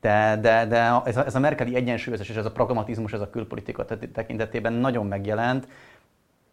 de, 0.00 0.38
de, 0.40 0.66
de 0.66 1.00
ez, 1.04 1.16
a, 1.16 1.24
ez 1.26 1.34
a 1.34 1.38
merkeli 1.38 1.74
egyensúlyozás 1.74 2.28
és 2.28 2.36
ez 2.36 2.44
a 2.44 2.52
pragmatizmus 2.52 3.12
ez 3.12 3.20
a 3.20 3.30
külpolitika 3.30 3.84
tekintetében 4.12 4.72
nagyon 4.72 5.06
megjelent, 5.06 5.68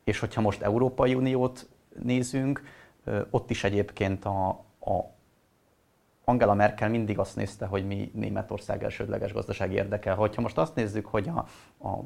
és 0.03 0.19
hogyha 0.19 0.41
most 0.41 0.61
Európai 0.61 1.13
Uniót 1.13 1.69
nézünk, 2.03 2.63
ott 3.29 3.49
is 3.49 3.63
egyébként 3.63 4.25
a, 4.25 4.49
a, 4.79 5.17
Angela 6.29 6.53
Merkel 6.53 6.89
mindig 6.89 7.19
azt 7.19 7.35
nézte, 7.35 7.65
hogy 7.65 7.87
mi 7.87 8.11
Németország 8.13 8.83
elsődleges 8.83 9.33
gazdasági 9.33 9.75
érdeke. 9.75 10.11
Hogyha 10.11 10.41
most 10.41 10.57
azt 10.57 10.75
nézzük, 10.75 11.05
hogy 11.05 11.27
a, 11.27 11.45
a 11.87 11.99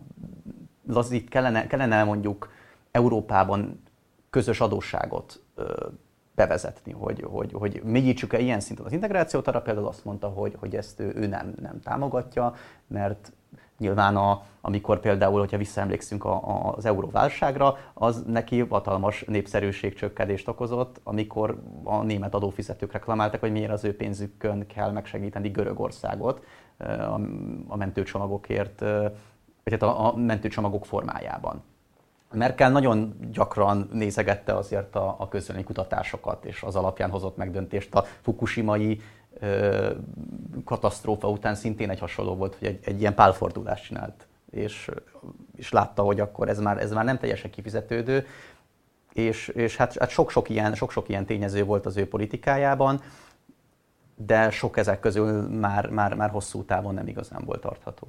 lazít 0.87 1.29
kellene, 1.29 1.67
kellene 1.67 2.03
mondjuk 2.03 2.51
Európában 2.91 3.83
közös 4.29 4.61
adósságot 4.61 5.43
ö, 5.55 5.87
bevezetni, 6.35 6.91
hogy, 6.91 7.25
hogy, 7.29 7.51
hogy 7.53 7.81
mélyítsük-e 7.83 8.39
ilyen 8.39 8.59
szinten 8.59 8.85
az 8.85 8.91
integrációt, 8.91 9.47
arra 9.47 9.61
például 9.61 9.87
azt 9.87 10.05
mondta, 10.05 10.27
hogy, 10.27 10.55
hogy 10.59 10.75
ezt 10.75 10.99
ő, 10.99 11.13
ő 11.15 11.27
nem, 11.27 11.53
nem 11.61 11.79
támogatja, 11.81 12.53
mert 12.87 13.31
Nyilván, 13.77 14.15
a, 14.15 14.43
amikor 14.61 14.99
például, 14.99 15.39
hogyha 15.39 15.57
visszaemlékszünk 15.57 16.25
a, 16.25 16.33
a, 16.33 16.73
az 16.75 16.85
euróválságra, 16.85 17.77
az 17.93 18.23
neki 18.27 18.59
hatalmas 18.59 19.23
népszerűségcsökkenést 19.27 20.47
okozott, 20.47 20.99
amikor 21.03 21.61
a 21.83 22.03
német 22.03 22.33
adófizetők 22.33 22.91
reklamáltak, 22.91 23.39
hogy 23.39 23.51
miért 23.51 23.71
az 23.71 23.83
ő 23.83 23.95
pénzükön 23.95 24.67
kell 24.67 24.91
megsegíteni 24.91 25.49
Görögországot 25.49 26.43
a 27.67 27.77
mentőcsomagokért, 27.77 28.83
vagy 29.63 29.73
hát 29.73 29.81
a, 29.81 30.07
a 30.07 30.15
mentőcsomagok 30.15 30.85
formájában. 30.85 31.63
Merkel 32.31 32.71
nagyon 32.71 33.15
gyakran 33.31 33.89
nézegette 33.91 34.55
azért 34.55 34.95
a, 34.95 35.15
a 35.19 35.27
közölni 35.27 35.63
kutatásokat, 35.63 36.45
és 36.45 36.63
az 36.63 36.75
alapján 36.75 37.09
hozott 37.09 37.37
meg 37.37 37.51
döntést 37.51 37.95
a 37.95 38.05
fukushimai 38.21 39.01
katasztrófa 40.65 41.29
után 41.29 41.55
szintén 41.55 41.89
egy 41.89 41.99
hasonló 41.99 42.35
volt, 42.35 42.55
hogy 42.55 42.67
egy, 42.67 42.79
egy 42.83 42.99
ilyen 42.99 43.15
pálfordulást 43.15 43.83
csinált, 43.83 44.27
és, 44.49 44.89
és 45.55 45.71
látta, 45.71 46.01
hogy 46.01 46.19
akkor 46.19 46.49
ez 46.49 46.59
már, 46.59 46.77
ez 46.77 46.91
már 46.91 47.05
nem 47.05 47.17
teljesen 47.17 47.51
kifizetődő, 47.51 48.25
és, 49.13 49.47
és 49.47 49.75
hát, 49.75 49.97
hát 49.97 50.09
sok-sok 50.09 50.49
ilyen, 50.49 50.75
sok-sok 50.75 51.09
ilyen 51.09 51.25
tényező 51.25 51.63
volt 51.63 51.85
az 51.85 51.97
ő 51.97 52.07
politikájában, 52.07 53.01
de 54.15 54.49
sok 54.49 54.77
ezek 54.77 54.99
közül 54.99 55.47
már, 55.49 55.89
már, 55.89 56.13
már 56.13 56.29
hosszú 56.29 56.63
távon 56.63 56.93
nem 56.93 57.07
igazán 57.07 57.43
volt 57.45 57.61
tartható. 57.61 58.07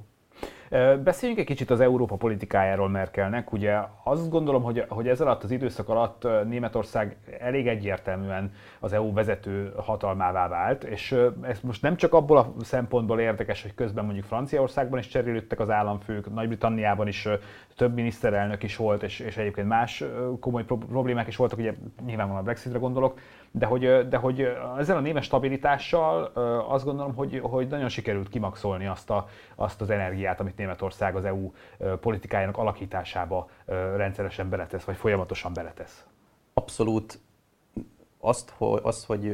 Beszéljünk 1.03 1.39
egy 1.39 1.45
kicsit 1.45 1.69
az 1.69 1.79
Európa 1.79 2.15
politikájáról 2.15 2.89
Merkelnek. 2.89 3.51
Ugye 3.51 3.79
azt 4.03 4.29
gondolom, 4.29 4.63
hogy, 4.63 4.85
hogy 4.87 5.07
ez 5.07 5.21
alatt 5.21 5.43
az 5.43 5.51
időszak 5.51 5.89
alatt 5.89 6.27
Németország 6.45 7.17
elég 7.39 7.67
egyértelműen 7.67 8.51
az 8.79 8.93
EU 8.93 9.13
vezető 9.13 9.73
hatalmává 9.77 10.47
vált, 10.47 10.83
és 10.83 11.15
ez 11.41 11.59
most 11.61 11.81
nem 11.81 11.95
csak 11.95 12.13
abból 12.13 12.37
a 12.37 12.53
szempontból 12.59 13.19
érdekes, 13.19 13.61
hogy 13.61 13.73
közben 13.73 14.05
mondjuk 14.05 14.25
Franciaországban 14.25 14.99
is 14.99 15.07
cserélődtek 15.07 15.59
az 15.59 15.69
államfők, 15.69 16.33
Nagy-Britanniában 16.33 17.07
is 17.07 17.27
több 17.75 17.93
miniszterelnök 17.93 18.63
is 18.63 18.75
volt, 18.75 19.03
és, 19.03 19.19
és 19.19 19.37
egyébként 19.37 19.67
más 19.67 20.03
komoly 20.39 20.63
problémák 20.65 21.27
is 21.27 21.35
voltak, 21.35 21.59
ugye 21.59 21.73
nyilvánvalóan 22.05 22.41
a 22.41 22.45
Brexitre 22.45 22.79
gondolok, 22.79 23.19
de 23.51 23.65
hogy, 23.65 24.07
de 24.07 24.17
hogy 24.17 24.47
ezzel 24.77 24.97
a 24.97 24.99
némes 24.99 25.25
stabilitással 25.25 26.23
azt 26.67 26.85
gondolom, 26.85 27.15
hogy, 27.15 27.39
hogy 27.43 27.67
nagyon 27.67 27.89
sikerült 27.89 28.29
kimaxolni 28.29 28.85
azt, 28.85 29.09
a, 29.09 29.27
azt 29.55 29.81
az 29.81 29.89
energiát, 29.89 30.39
amit 30.39 30.57
Németország 30.57 31.15
az 31.15 31.25
EU 31.25 31.51
politikájának 31.99 32.57
alakításába 32.57 33.49
rendszeresen 33.95 34.49
beletesz, 34.49 34.83
vagy 34.83 34.95
folyamatosan 34.95 35.53
beletesz. 35.53 36.05
Abszolút. 36.53 37.19
Azt, 38.19 38.53
hogy, 38.57 38.79
az, 38.83 39.05
hogy 39.05 39.25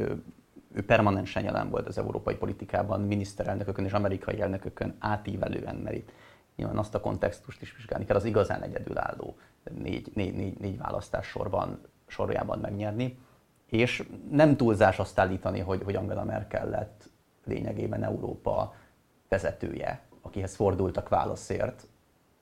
ő 0.73 0.85
permanensen 0.85 1.43
jelen 1.43 1.69
volt 1.69 1.87
az 1.87 1.97
európai 1.97 2.35
politikában, 2.35 3.01
miniszterelnökökön 3.01 3.85
és 3.85 3.91
amerikai 3.91 4.41
elnökökön 4.41 4.95
átívelően, 4.99 5.75
mert 5.75 5.95
itt 5.95 6.11
nyilván 6.55 6.77
azt 6.77 6.95
a 6.95 6.99
kontextust 6.99 7.61
is 7.61 7.75
vizsgálni 7.75 8.05
kell, 8.05 8.15
az 8.15 8.25
igazán 8.25 8.61
egyedülálló 8.61 9.35
négy, 9.69 10.11
négy, 10.13 10.35
négy, 10.35 10.59
négy 10.59 10.77
választás 10.77 11.27
sorban, 11.27 11.81
sorjában 12.07 12.59
megnyerni. 12.59 13.17
És 13.71 14.07
nem 14.31 14.57
túlzás 14.57 14.99
azt 14.99 15.19
állítani, 15.19 15.59
hogy, 15.59 15.83
hogy 15.83 15.95
Angela 15.95 16.23
Merkel 16.23 16.69
lett 16.69 17.09
lényegében 17.45 18.03
Európa 18.03 18.75
vezetője, 19.29 20.01
akihez 20.21 20.55
fordultak 20.55 21.09
válaszért, 21.09 21.87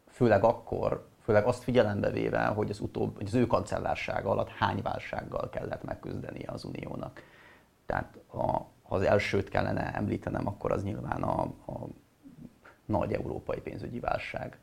főleg 0.08 0.44
akkor, 0.44 1.08
főleg 1.22 1.46
azt 1.46 1.64
figyelembe 1.64 2.10
véve, 2.10 2.46
hogy 2.46 2.70
az, 2.70 2.80
utóbb, 2.80 3.16
hogy 3.18 3.26
az 3.26 3.34
ő 3.34 3.48
kancellársága 3.48 4.30
alatt 4.30 4.50
hány 4.50 4.82
válsággal 4.82 5.50
kellett 5.50 5.84
megküzdenie 5.84 6.50
az 6.52 6.64
Uniónak. 6.64 7.24
Tehát 7.86 8.18
a, 8.28 8.42
ha 8.84 8.96
az 8.96 9.02
elsőt 9.02 9.50
kellene 9.50 9.96
említenem, 9.96 10.48
akkor 10.48 10.72
az 10.72 10.84
nyilván 10.84 11.24
a, 11.24 11.42
a 11.42 11.88
nagy 12.86 13.14
európai 13.14 13.60
pénzügyi 13.60 14.00
válság 14.00 14.60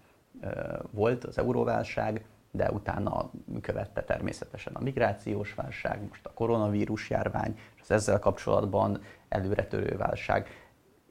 volt, 0.91 1.25
az 1.25 1.39
euróválság, 1.39 2.25
de 2.57 2.71
utána 2.71 3.31
követte 3.61 4.03
természetesen 4.03 4.75
a 4.75 4.83
migrációs 4.83 5.55
válság, 5.55 6.01
most 6.09 6.27
a 6.27 6.33
koronavírus 6.35 7.11
járvány, 7.11 7.59
és 7.75 7.81
az 7.83 7.91
ezzel 7.91 8.19
kapcsolatban 8.19 9.01
előretörő 9.29 9.97
válság, 9.97 10.49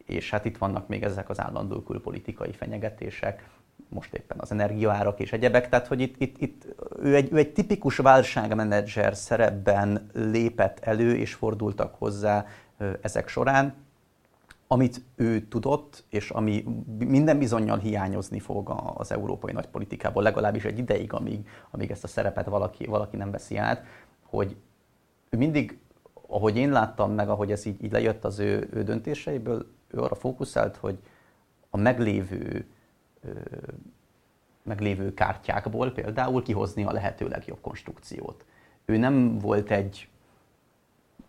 és 0.06 0.30
hát 0.30 0.46
itt 0.46 0.58
vannak 0.58 0.88
még 0.88 1.04
ezek 1.04 1.30
az 1.30 1.40
állandó 1.40 1.82
külpolitikai 1.82 2.52
fenyegetések, 2.52 3.50
most 3.90 4.14
éppen 4.14 4.38
az 4.40 4.52
energiaárak 4.52 5.20
és 5.20 5.34
egyebek, 5.34 5.70
tehát 5.70 5.88
hogy 5.88 6.02
itt, 6.02 6.16
itt, 6.18 6.36
itt 6.42 6.66
ő, 7.00 7.16
egy, 7.16 7.34
ő 7.34 7.38
egy 7.38 7.54
tipikus 7.54 7.98
válságmenedzser 7.98 9.16
szerepben 9.16 10.10
lépett 10.14 10.80
elő, 10.80 11.16
és 11.16 11.34
fordultak 11.34 11.96
hozzá 11.96 12.46
ezek 13.02 13.28
során, 13.28 13.85
amit 14.68 15.02
ő 15.16 15.48
tudott, 15.48 16.04
és 16.10 16.30
ami 16.30 16.66
minden 16.98 17.38
bizonyal 17.38 17.78
hiányozni 17.78 18.40
fog 18.40 18.94
az 18.96 19.12
európai 19.12 19.54
nagypolitikából, 19.54 20.24
legalábbis 20.24 20.66
egy 20.66 20.78
ideig, 20.78 21.14
amíg, 21.14 21.48
amíg 21.72 21.92
ezt 21.92 22.04
a 22.04 22.08
szerepet 22.08 22.46
valaki, 22.46 22.86
valaki 22.86 23.16
nem 23.18 23.32
veszi 23.32 23.58
át, 23.58 23.84
hogy 24.24 24.56
ő 25.30 25.38
mindig, 25.38 25.78
ahogy 26.28 26.58
én 26.58 26.72
láttam 26.72 27.12
meg, 27.12 27.30
ahogy 27.30 27.52
ez 27.52 27.66
így, 27.66 27.84
így 27.84 27.92
lejött 27.92 28.26
az 28.26 28.40
ő, 28.40 28.70
ő 28.74 28.84
döntéseiből, 28.84 29.66
ő 29.88 30.00
arra 30.00 30.16
fókuszált, 30.16 30.76
hogy 30.76 30.98
a 31.70 31.78
meglévő 31.78 32.66
meglévő 34.64 35.14
kártyákból 35.14 35.92
például 35.92 36.44
kihozni 36.44 36.84
a 36.84 36.92
lehető 36.92 37.28
legjobb 37.28 37.62
konstrukciót. 37.62 38.46
Ő 38.86 38.98
nem 38.98 39.40
volt 39.40 39.72
egy 39.72 40.10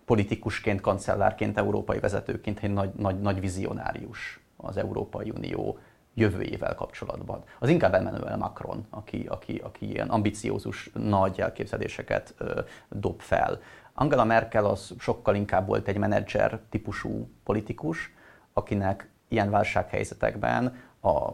politikusként, 0.06 0.80
kancellárként, 0.80 1.58
európai 1.58 1.98
vezetőként 1.98 2.58
egy 2.62 2.72
nagy, 2.72 2.90
nagy, 2.94 3.20
nagy 3.20 3.40
vizionárius 3.40 4.40
az 4.56 4.76
Európai 4.76 5.30
Unió 5.30 5.78
jövőjével 6.14 6.74
kapcsolatban. 6.74 7.42
Az 7.58 7.68
inkább 7.68 7.94
Emmanuel 7.94 8.36
Macron, 8.36 8.86
aki, 8.90 9.26
aki, 9.28 9.60
aki 9.64 9.90
ilyen 9.90 10.08
ambiciózus, 10.08 10.90
nagy 10.94 11.40
elképzeléseket 11.40 12.34
ö, 12.38 12.60
dob 12.88 13.20
fel. 13.20 13.60
Angela 13.94 14.24
Merkel 14.24 14.64
az 14.64 14.94
sokkal 14.98 15.34
inkább 15.34 15.66
volt 15.66 15.88
egy 15.88 15.96
menedzser 15.96 16.60
típusú 16.70 17.28
politikus, 17.44 18.14
akinek 18.52 19.08
ilyen 19.28 19.50
válsághelyzetekben 19.50 20.76
a 21.00 21.30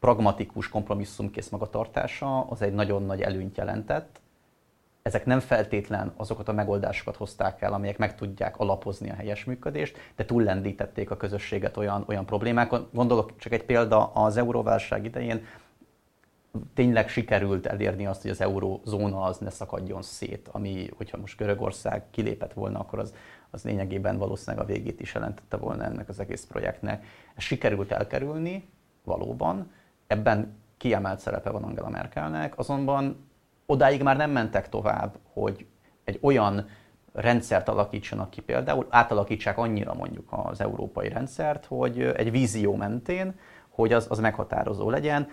pragmatikus 0.00 0.68
kompromisszumkész 0.68 1.48
magatartása 1.48 2.40
az 2.40 2.62
egy 2.62 2.72
nagyon 2.72 3.02
nagy 3.02 3.20
előnyt 3.20 3.56
jelentett. 3.56 4.19
Ezek 5.02 5.24
nem 5.26 5.40
feltétlen 5.40 6.12
azokat 6.16 6.48
a 6.48 6.52
megoldásokat 6.52 7.16
hozták 7.16 7.62
el, 7.62 7.72
amelyek 7.72 7.98
meg 7.98 8.14
tudják 8.14 8.58
alapozni 8.58 9.10
a 9.10 9.14
helyes 9.14 9.44
működést, 9.44 9.96
de 10.16 10.24
túllendítették 10.24 11.10
a 11.10 11.16
közösséget 11.16 11.76
olyan, 11.76 12.04
olyan 12.08 12.26
problémákon. 12.26 12.88
Gondolok 12.92 13.36
csak 13.38 13.52
egy 13.52 13.64
példa, 13.64 14.12
az 14.12 14.36
euróválság 14.36 15.04
idején 15.04 15.44
tényleg 16.74 17.08
sikerült 17.08 17.66
elérni 17.66 18.06
azt, 18.06 18.22
hogy 18.22 18.30
az 18.30 18.40
eurózóna 18.40 19.22
az 19.22 19.38
ne 19.38 19.50
szakadjon 19.50 20.02
szét, 20.02 20.48
ami, 20.52 20.88
hogyha 20.96 21.16
most 21.16 21.36
Görögország 21.36 22.02
kilépett 22.10 22.52
volna, 22.52 22.78
akkor 22.78 22.98
az, 22.98 23.14
az 23.50 23.64
lényegében 23.64 24.18
valószínűleg 24.18 24.64
a 24.64 24.68
végét 24.68 25.00
is 25.00 25.14
jelentette 25.14 25.56
volna 25.56 25.84
ennek 25.84 26.08
az 26.08 26.20
egész 26.20 26.44
projektnek. 26.44 27.04
Ez 27.34 27.42
sikerült 27.42 27.92
elkerülni, 27.92 28.68
valóban, 29.04 29.72
ebben 30.06 30.58
kiemelt 30.76 31.18
szerepe 31.18 31.50
van 31.50 31.62
Angela 31.62 31.88
Merkelnek, 31.88 32.58
azonban 32.58 33.29
odáig 33.70 34.02
már 34.02 34.16
nem 34.16 34.30
mentek 34.30 34.68
tovább, 34.68 35.18
hogy 35.32 35.66
egy 36.04 36.18
olyan 36.22 36.68
rendszert 37.12 37.68
alakítsanak 37.68 38.30
ki 38.30 38.40
például, 38.40 38.86
átalakítsák 38.88 39.58
annyira 39.58 39.94
mondjuk 39.94 40.28
az 40.30 40.60
európai 40.60 41.08
rendszert, 41.08 41.64
hogy 41.66 42.00
egy 42.00 42.30
vízió 42.30 42.76
mentén, 42.76 43.34
hogy 43.68 43.92
az, 43.92 44.06
az 44.08 44.18
meghatározó 44.18 44.90
legyen, 44.90 45.28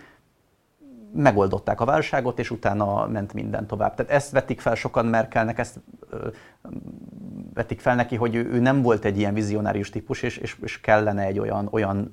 megoldották 1.12 1.80
a 1.80 1.84
válságot, 1.84 2.38
és 2.38 2.50
utána 2.50 3.06
ment 3.06 3.32
minden 3.32 3.66
tovább. 3.66 3.94
Tehát 3.94 4.12
ezt 4.12 4.30
vetik 4.30 4.60
fel 4.60 4.74
sokan 4.74 5.06
Merkelnek, 5.06 5.58
ezt 5.58 5.80
ö, 6.10 6.28
vetik 7.54 7.80
fel 7.80 7.94
neki, 7.94 8.16
hogy 8.16 8.34
ő, 8.34 8.50
ő 8.50 8.60
nem 8.60 8.82
volt 8.82 9.04
egy 9.04 9.18
ilyen 9.18 9.34
vizionárius 9.34 9.90
típus, 9.90 10.22
és, 10.22 10.36
és, 10.36 10.56
és 10.62 10.80
kellene 10.80 11.22
egy 11.22 11.38
olyan, 11.38 11.68
olyan 11.70 12.10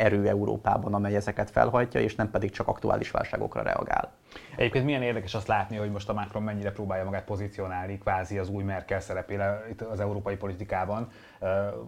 erő 0.00 0.28
Európában, 0.28 0.94
amely 0.94 1.16
ezeket 1.16 1.50
felhajtja, 1.50 2.00
és 2.00 2.14
nem 2.14 2.30
pedig 2.30 2.50
csak 2.50 2.68
aktuális 2.68 3.10
válságokra 3.10 3.62
reagál. 3.62 4.12
Egyébként 4.56 4.84
milyen 4.84 5.02
érdekes 5.02 5.34
azt 5.34 5.46
látni, 5.46 5.76
hogy 5.76 5.90
most 5.90 6.08
a 6.08 6.12
Macron 6.12 6.42
mennyire 6.42 6.72
próbálja 6.72 7.04
magát 7.04 7.24
pozícionálni, 7.24 7.98
kvázi 7.98 8.38
az 8.38 8.48
új 8.48 8.62
Merkel 8.62 9.00
szerepére 9.00 9.66
itt 9.70 9.80
az 9.80 10.00
európai 10.00 10.36
politikában, 10.36 11.08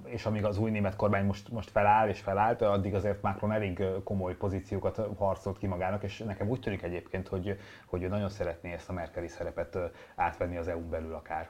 és 0.04 0.26
amíg 0.26 0.44
az 0.44 0.58
új 0.58 0.70
német 0.70 0.96
kormány 0.96 1.24
most, 1.24 1.48
most 1.50 1.70
feláll 1.70 2.08
és 2.08 2.20
felállt, 2.20 2.62
addig 2.62 2.94
azért 2.94 3.22
Macron 3.22 3.52
elég 3.52 3.82
komoly 4.04 4.36
pozíciókat 4.36 5.00
harcolt 5.18 5.58
ki 5.58 5.66
magának, 5.66 6.02
és 6.02 6.18
nekem 6.18 6.48
úgy 6.48 6.60
tűnik 6.60 6.82
egyébként, 6.82 7.28
hogy, 7.28 7.58
hogy 7.86 8.02
ő 8.02 8.08
nagyon 8.08 8.28
szeretné 8.28 8.72
ezt 8.72 8.88
a 8.88 8.92
Merkeli 8.92 9.28
szerepet 9.28 9.78
átvenni 10.16 10.56
az 10.56 10.68
EU-n 10.68 10.90
belül 10.90 11.14
akár. 11.14 11.48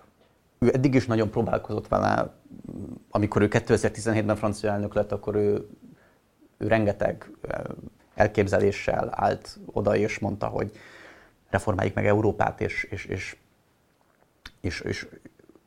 Ő 0.58 0.70
eddig 0.74 0.94
is 0.94 1.06
nagyon 1.06 1.30
próbálkozott 1.30 1.88
vele, 1.88 2.34
amikor 3.10 3.42
ő 3.42 3.48
2017-ben 3.50 4.36
francia 4.36 4.70
elnök 4.70 4.94
lett, 4.94 5.12
akkor 5.12 5.34
ő 5.34 5.68
ő 6.62 6.66
rengeteg 6.66 7.30
elképzeléssel 8.14 9.08
állt 9.10 9.58
oda, 9.66 9.96
és 9.96 10.18
mondta, 10.18 10.46
hogy 10.46 10.72
reformáljuk 11.50 11.94
meg 11.94 12.06
Európát, 12.06 12.60
és, 12.60 12.84
és, 12.90 13.04
és, 13.04 13.36
és, 14.60 14.80
és 14.80 15.06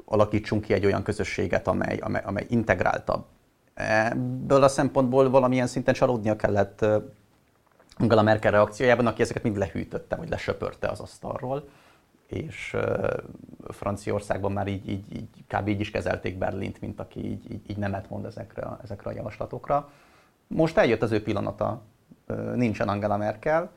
alakítsunk 0.05 0.61
ki 0.61 0.73
egy 0.73 0.85
olyan 0.85 1.03
közösséget, 1.03 1.67
amely, 1.67 1.97
amely, 1.97 2.21
amely 2.25 2.45
integráltabb. 2.49 3.25
Ebből 3.73 4.63
a 4.63 4.67
szempontból 4.67 5.29
valamilyen 5.29 5.67
szinten 5.67 5.93
csalódnia 5.93 6.35
kellett 6.35 6.85
Angela 7.97 8.21
Merkel 8.21 8.51
reakciójában, 8.51 9.07
aki 9.07 9.21
ezeket 9.21 9.43
mind 9.43 9.57
lehűtötte, 9.57 10.15
vagy 10.15 10.29
lesöpörte 10.29 10.87
az 10.87 10.99
asztalról, 10.99 11.67
és 12.27 12.75
Franciaországban 13.67 14.51
már 14.51 14.67
így, 14.67 14.89
így, 14.89 15.15
így 15.15 15.27
kb. 15.47 15.67
így 15.67 15.79
is 15.79 15.91
kezelték 15.91 16.37
Berlint, 16.37 16.81
mint 16.81 16.99
aki 16.99 17.25
így, 17.25 17.51
így, 17.51 17.69
így 17.69 17.77
nemet 17.77 18.09
mond 18.09 18.25
ezekre, 18.25 18.67
ezekre 18.83 19.09
a 19.09 19.13
javaslatokra. 19.13 19.89
Most 20.47 20.77
eljött 20.77 21.01
az 21.01 21.11
ő 21.11 21.21
pillanata, 21.21 21.81
nincsen 22.55 22.87
Angela 22.87 23.17
Merkel, 23.17 23.71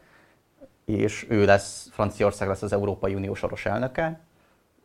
és 0.85 1.26
ő 1.28 1.44
lesz, 1.44 1.88
Franciaország 1.92 2.48
lesz 2.48 2.62
az 2.62 2.72
Európai 2.72 3.14
Unió 3.14 3.35
soros 3.35 3.66
elnöke. 3.66 4.20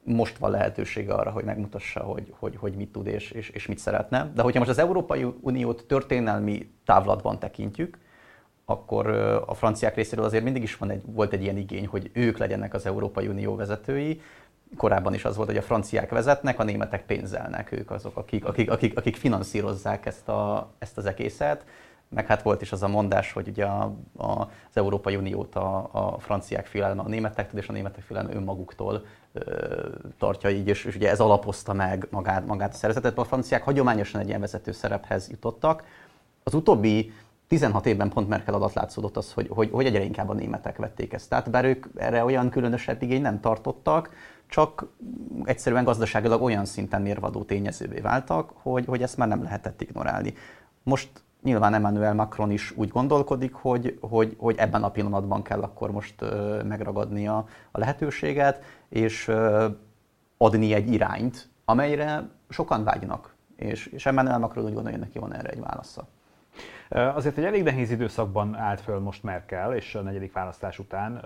Most 0.04 0.38
van 0.38 0.52
lehetősége 0.52 1.14
arra, 1.14 1.32
hogy 1.32 1.44
megmutassa, 1.44 2.00
hogy, 2.00 2.34
hogy, 2.40 2.56
hogy 2.56 2.76
mit 2.76 2.92
tud 2.92 3.08
és, 3.08 3.32
és, 3.32 3.50
és 3.50 3.68
mit 3.68 3.78
szeretne. 3.78 4.32
De 4.36 4.42
hogyha 4.42 4.60
most 4.60 4.72
az 4.72 4.78
Európai 4.78 5.26
Uniót 5.42 5.86
történelmi 5.88 6.72
távlatban 6.86 7.40
tekintjük, 7.40 7.98
akkor 8.66 9.08
a 9.48 9.54
franciák 9.54 9.96
részéről 9.96 10.26
azért 10.26 10.44
mindig 10.44 10.64
is 10.64 10.78
van 10.78 10.90
egy, 10.90 11.02
volt 11.06 11.34
egy 11.34 11.42
ilyen 11.42 11.58
igény, 11.58 11.88
hogy 11.88 12.10
ők 12.14 12.38
legyenek 12.38 12.74
az 12.74 12.86
Európai 12.86 13.28
Unió 13.28 13.56
vezetői. 13.56 14.22
Korábban 14.78 15.14
is 15.14 15.26
az 15.26 15.36
volt, 15.36 15.48
hogy 15.48 15.58
a 15.58 15.62
franciák 15.62 16.10
vezetnek, 16.10 16.60
a 16.60 16.64
németek 16.64 17.06
pénzelnek, 17.06 17.72
ők 17.72 17.92
azok, 17.92 18.18
akik, 18.18 18.46
akik, 18.46 18.72
akik, 18.72 18.98
akik 18.98 19.16
finanszírozzák 19.16 20.06
ezt, 20.06 20.30
a, 20.30 20.72
ezt 20.80 20.98
az 20.98 21.06
egészet. 21.06 21.66
Meg 22.10 22.26
hát 22.26 22.42
volt 22.42 22.62
is 22.62 22.72
az 22.72 22.84
a 22.84 22.88
mondás, 22.88 23.32
hogy 23.32 23.48
ugye 23.48 23.66
a, 23.66 23.94
a, 24.18 24.42
az 24.42 24.74
Európai 24.74 25.16
Uniót 25.16 25.56
a, 25.56 25.90
a 25.92 26.20
franciák 26.20 26.66
félelme 26.66 27.02
a 27.02 27.08
németektől, 27.08 27.60
és 27.60 27.68
a 27.68 27.72
németek 27.72 28.04
félelme 28.04 28.34
önmaguktól 28.34 29.06
ö, 29.34 29.88
tartja 30.18 30.50
így, 30.50 30.68
és, 30.68 30.86
és 30.86 30.96
ugye 30.96 31.10
ez 31.10 31.20
alapozta 31.20 31.74
meg 31.74 32.08
magát, 32.12 32.46
magát 32.46 32.74
a 32.74 32.76
szervezetet. 32.76 33.18
A 33.18 33.24
franciák 33.24 33.64
hagyományosan 33.64 34.22
egy 34.22 34.28
ilyen 34.28 34.40
vezető 34.40 34.72
szerephez 34.72 35.30
jutottak. 35.30 35.84
Az 36.44 36.54
utóbbi 36.54 37.12
16 37.48 37.86
évben 37.86 38.10
pont 38.10 38.28
Merkel 38.28 38.54
alatt 38.54 38.74
látszódott 38.74 39.18
az, 39.18 39.34
hogy, 39.34 39.48
hogy, 39.50 39.70
hogy 39.72 39.86
egyre 39.86 40.04
inkább 40.04 40.30
a 40.30 40.34
németek 40.34 40.78
vették 40.78 41.14
ezt. 41.14 41.30
Tehát 41.30 41.50
bár 41.50 41.66
ők 41.66 41.86
erre 41.96 42.24
olyan 42.24 42.50
különösebb 42.50 43.02
igény 43.02 43.22
nem 43.22 43.40
tartottak, 43.40 44.10
csak 44.54 44.88
egyszerűen 45.44 45.84
gazdaságilag 45.84 46.42
olyan 46.42 46.66
szinten 46.66 47.02
mérvadó 47.02 47.44
tényezővé 47.44 48.00
váltak, 48.00 48.52
hogy, 48.54 48.86
hogy 48.86 49.02
ezt 49.02 49.18
már 49.18 49.28
nem 49.28 49.44
lehetett 49.44 49.82
ignorálni. 49.82 50.34
Most 50.84 51.10
nyilván 51.44 51.74
Emmanuel 51.74 52.14
Macron 52.14 52.52
is 52.52 52.72
úgy 52.76 52.90
gondolkodik, 52.90 53.54
hogy, 53.54 53.98
hogy, 54.02 54.36
hogy 54.40 54.58
ebben 54.58 54.84
a 54.84 54.92
pillanatban 54.92 55.42
kell 55.42 55.62
akkor 55.62 55.92
most 55.92 56.22
uh, 56.22 56.64
megragadni 56.64 57.28
a, 57.28 57.38
a 57.72 57.80
lehetőséget, 57.80 58.64
és 58.90 59.28
uh, 59.28 59.64
adni 60.38 60.74
egy 60.74 60.92
irányt, 60.92 61.50
amelyre 61.66 62.30
sokan 62.50 62.84
vágynak. 62.84 63.36
És, 63.56 63.86
és 63.86 64.06
Emmanuel 64.06 64.40
Macron 64.40 64.66
úgy 64.66 64.74
gondolja, 64.74 64.98
hogy 64.98 65.08
neki 65.08 65.20
van 65.20 65.34
erre 65.34 65.50
egy 65.50 65.60
válasza. 65.60 66.08
Azért 66.90 67.38
egy 67.38 67.44
elég 67.44 67.64
nehéz 67.64 67.92
időszakban 67.92 68.56
állt 68.56 68.82
föl 68.82 69.00
most 69.00 69.24
Merkel, 69.24 69.76
és 69.76 69.96
a 69.96 70.02
negyedik 70.02 70.34
választás 70.34 70.80
után, 70.80 71.26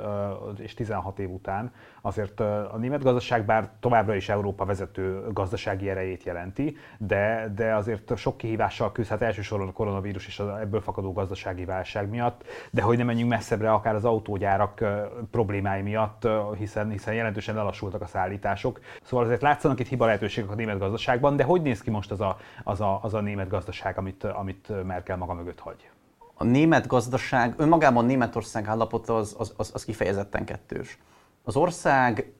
és 0.58 0.74
16 0.74 1.20
év 1.20 1.30
után. 1.30 1.72
Azért 2.02 2.40
a 2.40 2.78
német 2.78 3.04
gazdaság 3.04 3.46
bár 3.46 3.70
továbbra 3.80 4.16
is 4.16 4.30
Európa 4.30 4.66
vezető 4.66 5.24
gazdasági 5.34 5.90
erejét 5.90 6.24
jelenti, 6.24 6.78
de, 6.98 7.52
de 7.56 7.76
azért 7.76 8.18
sok 8.18 8.38
kihívással 8.38 8.92
küzdhet 8.92 9.22
elsősorban 9.22 9.68
a 9.68 9.72
koronavírus 9.72 10.28
és 10.28 10.40
az 10.40 10.48
ebből 10.48 10.82
fakadó 10.82 11.14
gazdasági 11.14 11.66
válság 11.66 12.10
miatt, 12.10 12.44
de 12.72 12.82
hogy 12.82 12.98
nem 12.98 13.06
menjünk 13.06 13.30
messzebbre, 13.30 13.72
akár 13.72 13.96
az 13.96 14.06
autógyárak 14.06 14.84
problémái 15.32 15.82
miatt, 15.82 16.28
hiszen, 16.58 16.90
hiszen 16.90 17.14
jelentősen 17.14 17.56
lelassultak 17.56 18.02
a 18.02 18.06
szállítások. 18.06 18.80
Szóval 19.02 19.26
azért 19.26 19.42
látszanak 19.42 19.80
itt 19.80 19.88
hiba 19.88 20.06
lehetőségek 20.06 20.52
a 20.52 20.56
német 20.56 20.80
gazdaságban, 20.80 21.36
de 21.36 21.44
hogy 21.44 21.62
néz 21.62 21.82
ki 21.82 21.90
most 21.90 22.12
az 22.12 22.22
a, 22.22 22.38
az 22.64 22.82
a, 22.82 23.00
az 23.04 23.14
a 23.14 23.22
német 23.22 23.50
gazdaság, 23.50 23.98
amit, 23.98 24.24
amit 24.24 24.84
Merkel 24.86 25.18
maga 25.18 25.34
mögött 25.34 25.57
hagy? 25.60 25.90
A 26.34 26.44
német 26.44 26.88
gazdaság, 26.88 27.54
önmagában 27.58 28.06
Németország 28.06 28.68
állapota 28.68 29.16
az, 29.16 29.36
az, 29.38 29.54
az, 29.58 29.72
az 29.74 29.86
kifejezetten 29.86 30.46
kettős. 30.46 30.98
Az 31.44 31.56
ország 31.56 32.32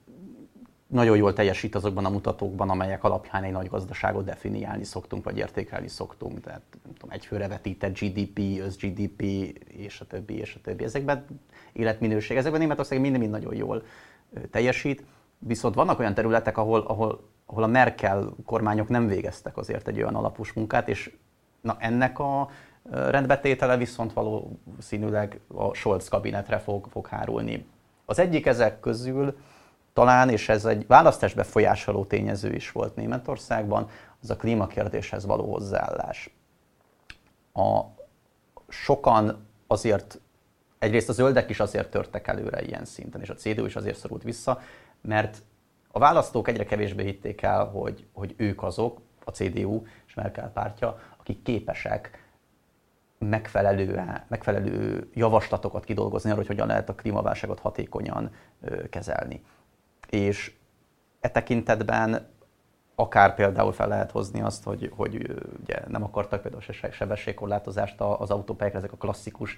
nagyon 0.88 1.18
jól 1.18 1.34
teljesít 1.34 1.76
azokban 1.76 2.06
a 2.06 2.10
mutatókban, 2.10 2.70
amelyek 2.70 3.04
alapján 3.04 3.44
egy 3.44 3.52
nagy 3.52 3.68
gazdaságot 3.68 4.26
definiálni 4.26 4.84
szoktunk, 4.84 5.24
vagy 5.24 5.38
értékelni 5.38 5.88
szoktunk. 5.88 6.42
Tehát 6.42 6.62
nem 6.84 6.94
tudom, 6.94 7.16
egyfőre 7.16 7.48
vetített 7.48 8.00
GDP, 8.00 8.40
öz 8.60 8.78
GDP, 8.78 9.22
és 9.68 10.00
a 10.00 10.06
többi, 10.06 10.38
és 10.38 10.56
a 10.56 10.62
többi. 10.62 10.84
Ezekben 10.84 11.26
életminőség, 11.74 12.38
ezekben 12.38 12.60
Németország 12.60 13.00
mind-mind 13.00 13.32
nagyon 13.32 13.56
jól 13.56 13.84
teljesít. 14.52 15.04
Viszont 15.40 15.76
vannak 15.76 16.00
olyan 16.00 16.14
területek, 16.14 16.58
ahol, 16.58 16.80
ahol, 16.80 17.30
ahol 17.46 17.64
a 17.64 17.68
Merkel 17.68 18.36
kormányok 18.46 18.88
nem 18.88 19.08
végeztek 19.08 19.58
azért 19.58 19.88
egy 19.88 19.98
olyan 19.98 20.16
alapos 20.16 20.54
munkát, 20.54 20.90
és 20.90 21.16
na 21.62 21.78
ennek 21.80 22.20
a 22.20 22.50
rendbetétele 22.92 23.78
viszont 23.78 24.14
valószínűleg 24.14 25.40
a 25.48 25.74
Scholz 25.74 26.08
kabinetre 26.08 26.58
fog, 26.58 26.88
fog 26.90 27.08
hárulni. 27.08 27.66
Az 28.06 28.20
egyik 28.20 28.46
ezek 28.46 28.80
közül 28.80 29.38
talán, 29.94 30.30
és 30.30 30.50
ez 30.50 30.66
egy 30.66 30.88
választás 30.88 31.34
befolyásoló 31.34 32.06
tényező 32.06 32.54
is 32.54 32.72
volt 32.72 32.96
Németországban, 32.96 33.90
az 34.22 34.30
a 34.30 34.36
klímakérdéshez 34.36 35.26
való 35.26 35.52
hozzáállás. 35.52 36.30
A, 37.54 37.82
sokan 38.68 39.46
azért, 39.68 40.20
egyrészt 40.80 41.10
a 41.10 41.14
zöldek 41.14 41.50
is 41.50 41.60
azért 41.60 41.90
törtek 41.90 42.28
előre 42.28 42.62
ilyen 42.62 42.86
szinten, 42.86 43.22
és 43.22 43.30
a 43.30 43.36
CDU 43.36 43.66
is 43.66 43.76
azért 43.76 43.98
szorult 43.98 44.24
vissza, 44.24 44.62
mert 45.02 45.42
a 45.92 46.00
választók 46.00 46.48
egyre 46.48 46.66
kevésbé 46.66 47.04
hitték 47.04 47.42
el, 47.42 47.66
hogy, 47.66 48.06
hogy 48.14 48.34
ők 48.38 48.64
azok, 48.64 49.02
a 49.24 49.32
CDU 49.32 49.84
és 50.08 50.14
Merkel 50.14 50.52
pártja, 50.52 51.00
akik 51.18 51.42
képesek 51.42 52.27
megfelelő, 53.18 54.04
megfelelő 54.28 55.10
javaslatokat 55.14 55.84
kidolgozni 55.84 56.30
arra, 56.30 56.40
hogy 56.40 56.48
hogyan 56.48 56.68
lehet 56.68 56.90
a 56.90 56.96
klímaválságot 56.96 57.60
hatékonyan 57.60 58.32
kezelni. 58.90 59.44
És 60.10 60.54
e 61.20 61.30
tekintetben 61.30 62.36
akár 62.96 63.36
például 63.36 63.72
fel 63.72 63.88
lehet 63.88 64.12
hozni 64.12 64.42
azt, 64.42 64.64
hogy, 64.64 64.92
hogy 64.96 65.36
ugye 65.62 65.82
nem 65.88 66.04
akartak 66.04 66.42
például 66.42 66.62
se 66.62 66.92
sebességkorlátozást 66.92 68.02
az 68.02 68.30
autópályákra, 68.30 68.80
ezek 68.80 68.92
a 68.92 68.98
klasszikus, 68.98 69.58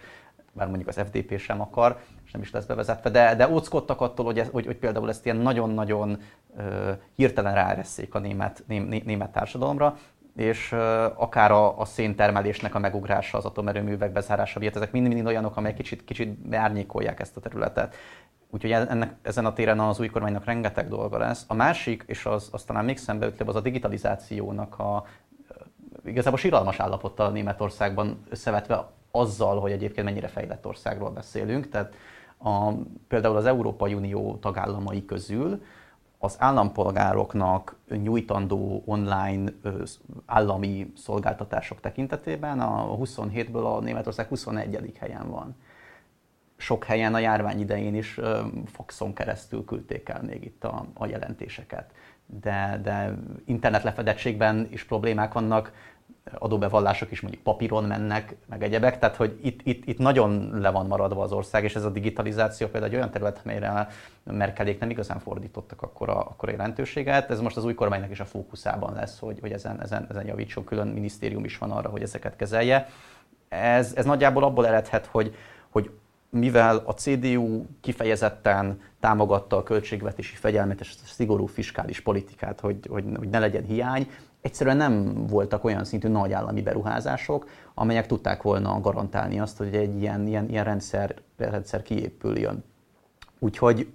bár 0.53 0.67
mondjuk 0.67 0.87
az 0.87 0.95
FDP 0.95 1.37
sem 1.37 1.61
akar, 1.61 1.99
és 2.25 2.31
nem 2.31 2.41
is 2.41 2.51
lesz 2.51 2.65
bevezetve, 2.65 3.09
de, 3.09 3.35
de 3.35 3.49
óckodtak 3.49 4.01
attól, 4.01 4.25
hogy, 4.25 4.39
ez, 4.39 4.49
hogy, 4.51 4.65
hogy 4.65 4.77
például 4.77 5.09
ezt 5.09 5.25
ilyen 5.25 5.37
nagyon-nagyon 5.37 6.21
uh, 6.57 6.97
hirtelen 7.15 7.53
ráeresszék 7.53 8.15
a 8.15 8.19
német, 8.19 8.63
ném, 8.67 8.83
német 9.05 9.31
társadalomra, 9.31 9.97
és 10.39 10.71
akár 11.15 11.51
a, 11.51 11.79
a 11.79 11.85
széntermelésnek 11.85 12.75
a 12.75 12.79
megugrása, 12.79 13.37
az 13.37 13.45
atomerőművek 13.45 14.11
bezárása 14.11 14.59
miatt, 14.59 14.75
ezek 14.75 14.91
mind-mind 14.91 15.25
olyanok, 15.25 15.57
amelyek 15.57 15.77
kicsit, 15.77 16.03
kicsit 16.03 16.47
beárnyékolják 16.49 17.19
ezt 17.19 17.37
a 17.37 17.39
területet. 17.39 17.95
Úgyhogy 18.49 18.71
ennek, 18.71 19.13
ezen 19.21 19.45
a 19.45 19.53
téren 19.53 19.79
az 19.79 19.99
új 19.99 20.07
kormánynak 20.07 20.45
rengeteg 20.45 20.87
dolga 20.87 21.17
lesz. 21.17 21.45
A 21.47 21.53
másik, 21.53 22.03
és 22.07 22.25
az, 22.25 22.49
az 22.51 22.63
talán 22.63 22.85
még 22.85 22.97
szembeütlőbb, 22.97 23.47
az 23.47 23.55
a 23.55 23.61
digitalizációnak 23.61 24.79
a 24.79 25.05
igazából 26.05 26.39
síralmas 26.39 26.79
állapottal 26.79 27.31
Németországban 27.31 28.23
összevetve 28.29 28.87
azzal, 29.11 29.59
hogy 29.59 29.71
egyébként 29.71 30.05
mennyire 30.05 30.27
fejlett 30.27 30.65
országról 30.65 31.09
beszélünk. 31.09 31.69
Tehát 31.69 31.93
a, 32.37 32.71
például 33.07 33.35
az 33.35 33.45
Európai 33.45 33.93
Unió 33.93 34.37
tagállamai 34.41 35.05
közül 35.05 35.61
az 36.21 36.35
állampolgároknak 36.39 37.75
nyújtandó 37.89 38.83
online 38.85 39.51
állami 40.25 40.91
szolgáltatások 40.95 41.79
tekintetében 41.79 42.59
a 42.59 42.97
27-ből 42.97 43.75
a 43.75 43.79
Németország 43.79 44.27
21. 44.27 44.93
helyen 44.99 45.29
van 45.29 45.55
sok 46.59 46.83
helyen 46.83 47.13
a 47.13 47.19
járvány 47.19 47.59
idején 47.59 47.95
is 47.95 48.19
faxon 48.65 49.13
keresztül 49.13 49.65
küldték 49.65 50.09
el 50.09 50.21
még 50.23 50.43
itt 50.43 50.63
a, 50.63 50.85
a 50.93 51.05
jelentéseket. 51.05 51.91
De, 52.25 52.79
de 52.83 53.13
internet 53.45 53.83
lefedettségben 53.83 54.67
is 54.71 54.83
problémák 54.83 55.33
vannak, 55.33 55.71
adóbevallások 56.37 57.11
is 57.11 57.21
mondjuk 57.21 57.43
papíron 57.43 57.83
mennek, 57.83 58.35
meg 58.45 58.63
egyebek, 58.63 58.99
tehát 58.99 59.15
hogy 59.15 59.39
itt, 59.41 59.59
itt, 59.63 59.85
itt 59.85 59.97
nagyon 59.97 60.59
le 60.59 60.69
van 60.69 60.87
maradva 60.87 61.23
az 61.23 61.31
ország, 61.31 61.63
és 61.63 61.75
ez 61.75 61.83
a 61.83 61.89
digitalizáció 61.89 62.67
például 62.67 62.91
egy 62.91 62.97
olyan 62.97 63.11
terület, 63.11 63.41
amelyre 63.43 63.87
Merkelék 64.23 64.79
nem 64.79 64.89
igazán 64.89 65.19
fordítottak 65.19 65.81
akkor 65.81 66.09
a, 66.09 66.19
akkor 66.19 66.49
a 66.49 66.51
jelentőséget. 66.51 67.29
Ez 67.29 67.39
most 67.39 67.57
az 67.57 67.65
új 67.65 67.73
kormánynak 67.73 68.11
is 68.11 68.19
a 68.19 68.25
fókuszában 68.25 68.93
lesz, 68.93 69.19
hogy, 69.19 69.39
hogy 69.39 69.51
ezen, 69.51 69.81
ezen, 69.81 70.05
ezen 70.09 70.25
javítson, 70.25 70.63
külön 70.63 70.87
minisztérium 70.87 71.43
is 71.43 71.57
van 71.57 71.71
arra, 71.71 71.89
hogy 71.89 72.01
ezeket 72.01 72.35
kezelje. 72.35 72.87
Ez, 73.49 73.93
ez 73.95 74.05
nagyjából 74.05 74.43
abból 74.43 74.67
eredhet, 74.67 75.05
hogy, 75.05 75.35
hogy 75.69 75.91
mivel 76.29 76.83
a 76.85 76.93
CDU 76.93 77.65
kifejezetten 77.81 78.81
támogatta 78.99 79.57
a 79.57 79.63
költségvetési 79.63 80.35
fegyelmet 80.35 80.79
és 80.79 80.95
a 81.03 81.05
szigorú 81.05 81.45
fiskális 81.45 81.99
politikát, 81.99 82.59
hogy, 82.59 82.77
hogy, 82.89 83.03
hogy 83.17 83.29
ne 83.29 83.39
legyen 83.39 83.63
hiány, 83.63 84.09
egyszerűen 84.41 84.77
nem 84.77 85.25
voltak 85.27 85.63
olyan 85.63 85.83
szintű 85.83 86.07
nagy 86.07 86.31
állami 86.31 86.61
beruházások, 86.61 87.49
amelyek 87.73 88.07
tudták 88.07 88.41
volna 88.41 88.79
garantálni 88.79 89.39
azt, 89.39 89.57
hogy 89.57 89.75
egy 89.75 90.01
ilyen, 90.01 90.27
ilyen, 90.27 90.49
ilyen 90.49 90.63
rendszer, 90.63 91.15
rendszer 91.37 91.81
kiépüljön. 91.81 92.63
Úgyhogy 93.39 93.91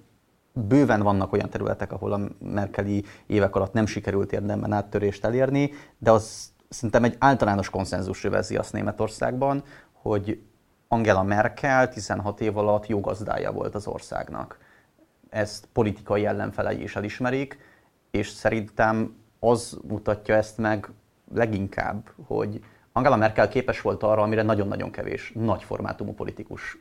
bőven 0.52 1.02
vannak 1.02 1.32
olyan 1.32 1.50
területek, 1.50 1.92
ahol 1.92 2.12
a 2.12 2.20
merkeli 2.38 3.04
évek 3.26 3.56
alatt 3.56 3.72
nem 3.72 3.86
sikerült 3.86 4.32
érdemben 4.32 4.72
áttörést 4.72 5.24
elérni, 5.24 5.70
de 5.98 6.10
az 6.10 6.52
szerintem 6.68 7.04
egy 7.04 7.16
általános 7.18 7.70
konszenzus 7.70 8.24
övezi 8.24 8.56
azt 8.56 8.72
Németországban, 8.72 9.62
hogy 9.92 10.42
Angela 10.88 11.22
Merkel 11.22 11.88
16 11.88 12.40
év 12.40 12.56
alatt 12.56 12.86
jó 12.86 13.00
gazdája 13.00 13.52
volt 13.52 13.74
az 13.74 13.86
országnak. 13.86 14.58
Ezt 15.30 15.68
politikai 15.72 16.26
ellenfelei 16.26 16.82
is 16.82 16.96
elismerik, 16.96 17.58
és 18.10 18.28
szerintem 18.28 19.16
az 19.38 19.78
mutatja 19.88 20.34
ezt 20.34 20.58
meg 20.58 20.90
leginkább, 21.34 22.10
hogy 22.26 22.64
Angela 22.92 23.16
Merkel 23.16 23.48
képes 23.48 23.80
volt 23.80 24.02
arra, 24.02 24.22
amire 24.22 24.42
nagyon-nagyon 24.42 24.90
kevés 24.90 25.32
nagy 25.34 25.62
formátumú 25.62 26.12
politikus 26.12 26.78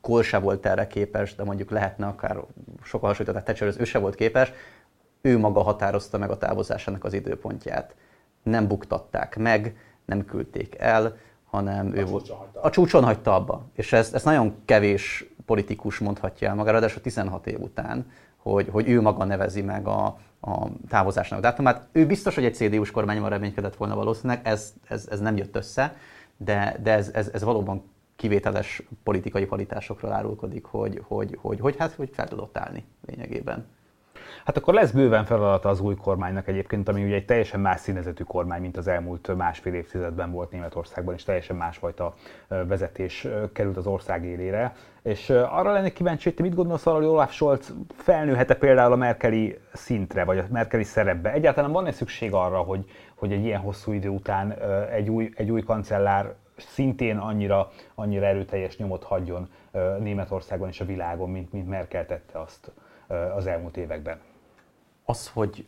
Kohl 0.00 0.22
se 0.22 0.38
volt 0.38 0.66
erre 0.66 0.86
képes, 0.86 1.34
de 1.34 1.44
mondjuk 1.44 1.70
lehetne 1.70 2.06
akár 2.06 2.36
sokkal 2.82 3.08
hasonlított, 3.08 3.44
Thatcher, 3.44 3.74
ő 3.78 3.84
se 3.84 3.98
volt 3.98 4.14
képes, 4.14 4.52
ő 5.20 5.38
maga 5.38 5.62
határozta 5.62 6.18
meg 6.18 6.30
a 6.30 6.38
távozásának 6.38 7.04
az 7.04 7.12
időpontját. 7.12 7.94
Nem 8.42 8.66
buktatták 8.66 9.36
meg, 9.36 9.76
nem 10.04 10.24
küldték 10.24 10.78
el, 10.78 11.16
hanem 11.50 11.90
a 11.92 11.96
ő 11.96 12.04
volt. 12.04 12.32
A 12.60 12.70
csúcson 12.70 13.04
hagyta 13.04 13.34
abba. 13.34 13.66
És 13.74 13.92
ezt, 13.92 14.14
ezt 14.14 14.24
nagyon 14.24 14.54
kevés 14.64 15.24
politikus 15.46 15.98
mondhatja 15.98 16.48
el 16.48 16.54
magára, 16.54 16.86
a 16.96 17.00
16 17.00 17.46
év 17.46 17.60
után, 17.60 18.10
hogy, 18.36 18.68
hogy 18.70 18.88
ő 18.88 19.00
maga 19.00 19.24
nevezi 19.24 19.62
meg 19.62 19.86
a, 19.86 20.18
a 20.40 20.66
távozásnak 20.88 21.40
dátumát. 21.40 21.88
Ő 21.92 22.06
biztos, 22.06 22.34
hogy 22.34 22.44
egy 22.44 22.54
CDU-s 22.54 22.90
kormányban 22.90 23.30
reménykedett 23.30 23.76
volna 23.76 23.94
valószínűleg, 23.94 24.40
ez, 24.46 24.72
ez, 24.88 25.06
ez 25.10 25.20
nem 25.20 25.36
jött 25.36 25.56
össze, 25.56 25.96
de, 26.36 26.76
de 26.82 26.92
ez, 26.92 27.10
ez, 27.14 27.30
ez 27.32 27.42
valóban 27.42 27.82
kivételes 28.16 28.82
politikai 29.02 29.46
kvalitásokról 29.46 30.12
árulkodik, 30.12 30.64
hogy, 30.64 31.02
hogy, 31.06 31.38
hogy, 31.40 31.60
hogy, 31.60 31.76
hát, 31.78 31.92
hogy 31.92 32.10
fel 32.12 32.28
tudott 32.28 32.58
állni 32.58 32.84
lényegében. 33.06 33.66
Hát 34.44 34.56
akkor 34.56 34.74
lesz 34.74 34.90
bőven 34.90 35.24
feladata 35.24 35.68
az 35.68 35.80
új 35.80 35.94
kormánynak 35.94 36.48
egyébként, 36.48 36.88
ami 36.88 37.04
ugye 37.04 37.14
egy 37.14 37.24
teljesen 37.24 37.60
más 37.60 37.80
színezetű 37.80 38.22
kormány, 38.22 38.60
mint 38.60 38.76
az 38.76 38.88
elmúlt 38.88 39.36
másfél 39.36 39.74
évtizedben 39.74 40.32
volt 40.32 40.50
Németországban, 40.50 41.14
és 41.14 41.24
teljesen 41.24 41.56
másfajta 41.56 42.14
vezetés 42.48 43.26
került 43.52 43.76
az 43.76 43.86
ország 43.86 44.24
élére. 44.24 44.72
És 45.02 45.30
arra 45.30 45.72
lennék 45.72 45.92
kíváncsi, 45.92 46.24
hogy 46.24 46.34
te 46.34 46.42
mit 46.42 46.54
gondolsz 46.54 46.86
arról, 46.86 46.98
hogy 46.98 47.08
Olaf 47.08 47.32
Scholz 47.32 47.74
felnőhet-e 47.96 48.54
például 48.54 48.92
a 48.92 48.96
merkeli 48.96 49.58
szintre, 49.72 50.24
vagy 50.24 50.38
a 50.38 50.44
merkeli 50.50 50.84
szerepbe? 50.84 51.32
Egyáltalán 51.32 51.72
van-e 51.72 51.92
szükség 51.92 52.32
arra, 52.32 52.58
hogy, 52.58 52.84
hogy 53.14 53.32
egy 53.32 53.44
ilyen 53.44 53.60
hosszú 53.60 53.92
idő 53.92 54.08
után 54.08 54.52
egy 54.90 55.08
új, 55.08 55.30
egy 55.36 55.50
új 55.50 55.62
kancellár 55.62 56.34
szintén 56.56 57.16
annyira, 57.16 57.70
annyira 57.94 58.26
erőteljes 58.26 58.76
nyomot 58.76 59.04
hagyjon 59.04 59.48
Németországon 59.98 60.68
és 60.68 60.80
a 60.80 60.84
világon, 60.84 61.30
mint, 61.30 61.52
mint 61.52 61.68
Merkel 61.68 62.06
tette 62.06 62.38
azt 62.38 62.72
az 63.36 63.46
elmúlt 63.46 63.76
években? 63.76 64.18
Az, 65.04 65.28
hogy, 65.28 65.66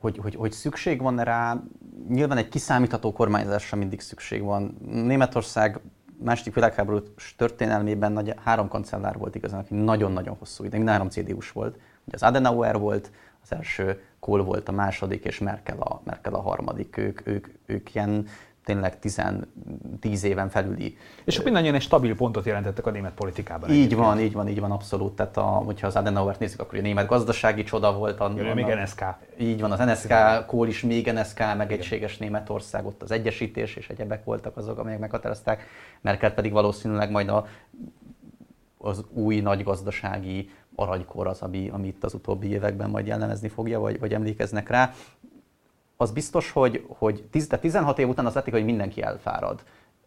hogy, 0.00 0.18
hogy, 0.22 0.34
hogy 0.34 0.52
szükség 0.52 1.02
van 1.02 1.18
rá, 1.18 1.62
nyilván 2.08 2.38
egy 2.38 2.48
kiszámítható 2.48 3.12
kormányzásra 3.12 3.76
mindig 3.76 4.00
szükség 4.00 4.42
van. 4.42 4.76
Németország 4.86 5.80
második 6.24 6.54
világháború 6.54 6.98
történelmében 7.36 8.12
nagy, 8.12 8.34
három 8.44 8.68
kancellár 8.68 9.18
volt 9.18 9.34
igazán, 9.34 9.60
aki 9.60 9.74
nagyon-nagyon 9.74 10.36
hosszú 10.38 10.64
ideig, 10.64 10.88
három 10.88 11.08
CDU-s 11.08 11.52
volt. 11.52 11.74
Ugye 12.04 12.16
az 12.16 12.22
Adenauer 12.22 12.78
volt, 12.78 13.10
az 13.42 13.52
első 13.52 14.02
Kohl 14.20 14.42
volt 14.42 14.68
a 14.68 14.72
második, 14.72 15.24
és 15.24 15.38
Merkel 15.38 15.78
a, 15.78 16.00
Merkel 16.04 16.34
a 16.34 16.40
harmadik. 16.40 16.96
Ők, 16.96 17.26
ők, 17.26 17.46
ők 17.66 17.94
ilyen 17.94 18.26
tényleg 18.68 18.98
10 20.00 20.24
éven 20.24 20.48
felüli. 20.48 20.96
És 21.24 21.38
ők 21.38 21.44
mindannyian 21.44 21.74
egy 21.74 21.82
stabil 21.82 22.16
pontot 22.16 22.44
jelentettek 22.44 22.86
a 22.86 22.90
német 22.90 23.12
politikában. 23.12 23.70
Így 23.70 23.76
egyébként. 23.76 24.00
van, 24.00 24.20
így 24.20 24.32
van, 24.32 24.48
így 24.48 24.60
van, 24.60 24.70
abszolút. 24.70 25.12
Tehát 25.16 25.36
a, 25.36 25.42
hogyha 25.42 25.86
az 25.86 25.96
Adenauer-t 25.96 26.38
nézzük, 26.38 26.60
akkor 26.60 26.78
a 26.78 26.82
német 26.82 27.06
gazdasági 27.06 27.62
csoda 27.62 27.92
volt. 27.92 28.20
A, 28.20 28.32
Jön, 28.36 28.54
még 28.54 28.66
NSK. 28.66 29.04
Így 29.38 29.60
van, 29.60 29.72
az 29.72 29.78
NSK, 29.78 30.12
Kohl 30.46 30.68
is 30.68 30.82
még 30.82 31.12
NSK, 31.12 31.38
meg 31.56 31.72
egységes 31.72 32.18
Németország, 32.18 32.86
ott 32.86 33.02
az 33.02 33.10
egyesítés 33.10 33.76
és 33.76 33.88
egyebek 33.88 34.24
voltak 34.24 34.56
azok, 34.56 34.78
amelyek 34.78 34.98
meghatározták. 34.98 35.66
Merkel 36.00 36.34
pedig 36.34 36.52
valószínűleg 36.52 37.10
majd 37.10 37.28
a, 37.28 37.46
az 38.78 39.04
új 39.12 39.40
nagy 39.40 39.62
gazdasági 39.62 40.50
aranykor 40.74 41.26
az, 41.26 41.42
ami, 41.42 41.68
amit 41.68 42.04
az 42.04 42.14
utóbbi 42.14 42.48
években 42.48 42.90
majd 42.90 43.06
jellemezni 43.06 43.48
fogja, 43.48 43.80
vagy, 43.80 43.98
vagy 43.98 44.12
emlékeznek 44.12 44.68
rá 44.68 44.92
az 46.00 46.10
biztos, 46.10 46.50
hogy, 46.50 46.84
hogy 46.88 47.24
16 47.60 47.98
év 47.98 48.08
után 48.08 48.26
az 48.26 48.34
látszik, 48.34 48.52
hogy 48.52 48.64
mindenki 48.64 49.02
elfárad. 49.02 49.62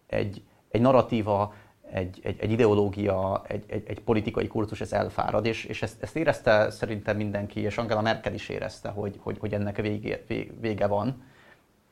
Egy, 0.08 0.44
egy 0.70 0.82
narratíva, 0.82 1.54
egy, 1.92 2.20
egy, 2.24 2.40
egy 2.40 2.52
ideológia, 2.52 3.42
egy, 3.48 3.64
egy, 3.68 3.84
egy 3.88 4.00
politikai 4.02 4.48
kurzus, 4.48 4.82
ez 4.82 4.94
elfárad, 4.94 5.46
és, 5.46 5.66
és 5.66 5.82
ezt, 5.82 6.04
ezt 6.04 6.16
érezte 6.16 6.70
szerintem 6.70 7.18
mindenki, 7.18 7.60
és 7.60 7.78
Angela 7.78 8.02
Merkel 8.02 8.34
is 8.34 8.50
érezte, 8.50 8.90
hogy, 8.90 9.20
hogy, 9.22 9.38
hogy 9.40 9.54
ennek 9.54 9.78
vége, 9.78 10.24
vége 10.60 10.88
van, 10.88 11.24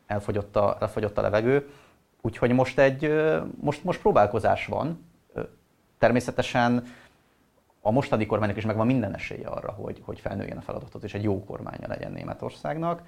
elfogyott 0.07 0.55
a, 0.55 0.77
elfogyott 0.79 1.17
a 1.17 1.21
levegő. 1.21 1.69
Úgyhogy 2.21 2.51
most, 2.51 2.79
egy, 2.79 3.13
most, 3.61 3.83
most 3.83 3.99
próbálkozás 3.99 4.65
van. 4.65 5.05
Természetesen 5.97 6.85
a 7.81 7.91
mostani 7.91 8.25
kormánynak 8.25 8.57
is 8.57 8.65
megvan 8.65 8.85
minden 8.85 9.15
esélye 9.15 9.47
arra, 9.47 9.71
hogy, 9.71 10.01
hogy 10.05 10.19
felnőjön 10.19 10.57
a 10.57 10.61
feladatot, 10.61 11.03
és 11.03 11.13
egy 11.13 11.23
jó 11.23 11.43
kormánya 11.43 11.87
legyen 11.87 12.11
Németországnak 12.11 13.01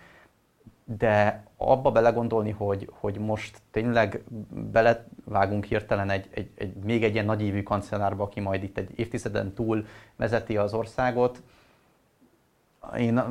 de 0.83 1.43
abba 1.57 1.91
belegondolni, 1.91 2.51
hogy, 2.51 2.89
hogy 2.99 3.17
most 3.17 3.57
tényleg 3.71 4.23
belevágunk 4.71 5.65
hirtelen 5.65 6.09
egy, 6.09 6.27
egy, 6.33 6.49
egy, 6.55 6.73
még 6.73 7.03
egy 7.03 7.13
ilyen 7.13 7.25
nagyívű 7.25 7.63
kancellárba, 7.63 8.23
aki 8.23 8.39
majd 8.39 8.63
itt 8.63 8.77
egy 8.77 8.89
évtizeden 8.95 9.53
túl 9.53 9.85
vezeti 10.15 10.57
az 10.57 10.73
országot, 10.73 11.41
én 12.97 13.23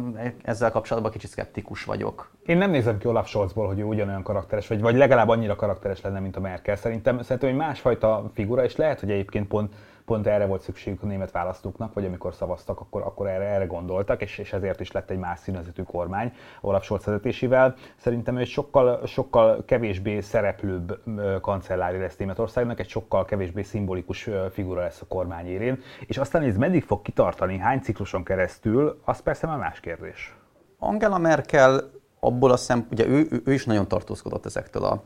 ezzel 0.42 0.70
kapcsolatban 0.70 1.12
kicsit 1.12 1.30
szkeptikus 1.30 1.84
vagyok. 1.84 2.30
Én 2.46 2.56
nem 2.56 2.70
nézem 2.70 2.98
ki 2.98 3.06
Olaf 3.08 3.28
Scholzból, 3.28 3.66
hogy 3.66 3.78
ő 3.78 3.84
ugyanolyan 3.84 4.22
karakteres, 4.22 4.68
vagy, 4.68 4.80
vagy 4.80 4.96
legalább 4.96 5.28
annyira 5.28 5.56
karakteres 5.56 6.00
lenne, 6.00 6.20
mint 6.20 6.36
a 6.36 6.40
Merkel. 6.40 6.76
Szerintem, 6.76 7.22
szerintem 7.22 7.48
egy 7.48 7.56
másfajta 7.56 8.30
figura, 8.34 8.64
és 8.64 8.76
lehet, 8.76 9.00
hogy 9.00 9.10
egyébként 9.10 9.48
pont, 9.48 9.74
pont 10.10 10.26
erre 10.26 10.46
volt 10.46 10.62
szükségük 10.62 11.02
a 11.02 11.06
német 11.06 11.30
választóknak, 11.30 11.94
vagy 11.94 12.04
amikor 12.04 12.34
szavaztak, 12.34 12.80
akkor, 12.80 13.02
akkor 13.02 13.26
erre, 13.26 13.44
erre 13.44 13.66
gondoltak, 13.66 14.22
és, 14.22 14.38
és 14.38 14.52
ezért 14.52 14.80
is 14.80 14.92
lett 14.92 15.10
egy 15.10 15.18
más 15.18 15.38
színezetű 15.38 15.82
kormány 15.82 16.32
Olaf 16.60 16.84
Scholz 16.84 17.04
vezetésével. 17.04 17.74
Szerintem 17.96 18.36
egy 18.36 18.46
sokkal, 18.46 19.06
sokkal 19.06 19.64
kevésbé 19.64 20.20
szereplőbb 20.20 21.00
kancellári 21.40 21.98
lesz 21.98 22.16
Németországnak, 22.16 22.80
egy 22.80 22.88
sokkal 22.88 23.24
kevésbé 23.24 23.62
szimbolikus 23.62 24.28
figura 24.52 24.80
lesz 24.80 25.00
a 25.00 25.06
kormány 25.06 25.46
érén, 25.46 25.82
és 26.06 26.18
aztán 26.18 26.42
ez 26.42 26.56
meddig 26.56 26.82
fog 26.82 27.02
kitartani, 27.02 27.58
hány 27.58 27.80
cikluson 27.80 28.24
keresztül, 28.24 29.00
az 29.04 29.20
persze 29.20 29.46
már 29.46 29.58
más 29.58 29.80
kérdés. 29.80 30.36
Angela 30.78 31.18
Merkel 31.18 31.90
abból 32.20 32.50
a 32.50 32.56
szem, 32.56 32.86
ugye 32.90 33.06
ő, 33.06 33.42
ő, 33.44 33.52
is 33.52 33.64
nagyon 33.64 33.88
tartózkodott 33.88 34.46
ezektől 34.46 34.84
a 34.84 35.02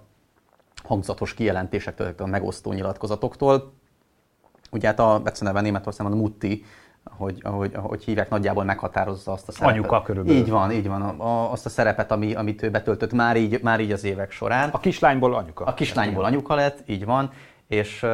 hangzatos 0.84 1.34
kijelentésektől, 1.34 2.14
a 2.18 2.26
megosztó 2.26 2.72
nyilatkozatoktól. 2.72 3.82
Ugye 4.74 4.86
hát 4.86 4.98
a 4.98 5.20
beceneve 5.20 5.60
Németországban 5.60 6.18
a 6.18 6.20
Mutti, 6.20 6.64
hogy, 7.04 7.38
ahogy, 7.42 7.74
ahogy 7.74 8.04
hívják, 8.04 8.30
nagyjából 8.30 8.64
meghatározza 8.64 9.32
azt 9.32 9.48
a 9.48 9.52
szerepet. 9.52 9.76
Anyuka 9.76 10.02
körülbelül. 10.02 10.40
Így 10.40 10.50
van, 10.50 10.72
így 10.72 10.88
van. 10.88 11.02
A, 11.02 11.52
azt 11.52 11.66
a 11.66 11.68
szerepet, 11.68 12.10
ami, 12.10 12.34
amit 12.34 12.62
ő 12.62 12.70
betöltött 12.70 13.12
már 13.12 13.36
így, 13.36 13.62
már 13.62 13.80
így 13.80 13.92
az 13.92 14.04
évek 14.04 14.30
során. 14.30 14.70
A 14.70 14.80
kislányból 14.80 15.34
anyuka. 15.34 15.64
A 15.64 15.74
kislányból 15.74 16.24
anyuka 16.24 16.54
lett, 16.54 16.82
így 16.86 17.04
van. 17.04 17.30
És 17.66 18.06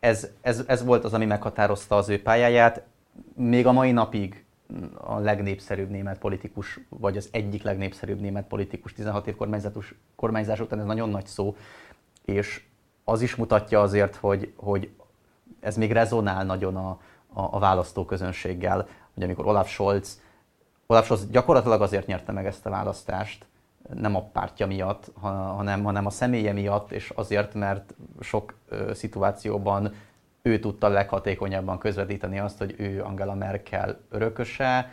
ez, 0.00 0.28
ez, 0.40 0.64
ez 0.66 0.84
volt 0.84 1.04
az, 1.04 1.14
ami 1.14 1.24
meghatározta 1.24 1.96
az 1.96 2.08
ő 2.08 2.22
pályáját. 2.22 2.82
Még 3.34 3.66
a 3.66 3.72
mai 3.72 3.92
napig 3.92 4.44
a 4.94 5.18
legnépszerűbb 5.18 5.90
német 5.90 6.18
politikus, 6.18 6.80
vagy 6.88 7.16
az 7.16 7.28
egyik 7.32 7.62
legnépszerűbb 7.62 8.20
német 8.20 8.46
politikus 8.46 8.92
16 8.92 9.26
év 9.26 9.34
kormányzás 10.16 10.60
után, 10.60 10.78
ez 10.78 10.84
nagyon 10.84 11.08
nagy 11.08 11.26
szó, 11.26 11.56
és 12.24 12.62
az 13.04 13.22
is 13.22 13.36
mutatja 13.36 13.80
azért, 13.80 14.16
hogy, 14.16 14.52
hogy 14.56 14.90
ez 15.60 15.76
még 15.76 15.92
rezonál 15.92 16.44
nagyon 16.44 16.76
a, 16.76 16.88
a, 17.32 17.48
a 17.50 17.58
választóközönséggel, 17.58 18.86
hogy 19.14 19.22
amikor 19.22 19.46
Olaf 19.46 19.68
Scholz, 19.68 20.20
Olaf 20.86 21.04
Scholz 21.04 21.30
gyakorlatilag 21.30 21.82
azért 21.82 22.06
nyerte 22.06 22.32
meg 22.32 22.46
ezt 22.46 22.66
a 22.66 22.70
választást, 22.70 23.46
nem 23.94 24.16
a 24.16 24.22
pártja 24.22 24.66
miatt, 24.66 25.10
hanem, 25.20 25.82
hanem 25.82 26.06
a 26.06 26.10
személye 26.10 26.52
miatt, 26.52 26.92
és 26.92 27.10
azért, 27.14 27.54
mert 27.54 27.94
sok 28.20 28.54
ö, 28.68 28.94
szituációban 28.94 29.94
ő 30.42 30.58
tudta 30.58 30.88
leghatékonyabban 30.88 31.78
közvetíteni 31.78 32.38
azt, 32.38 32.58
hogy 32.58 32.74
ő 32.78 33.02
Angela 33.02 33.34
Merkel 33.34 34.00
örököse, 34.10 34.92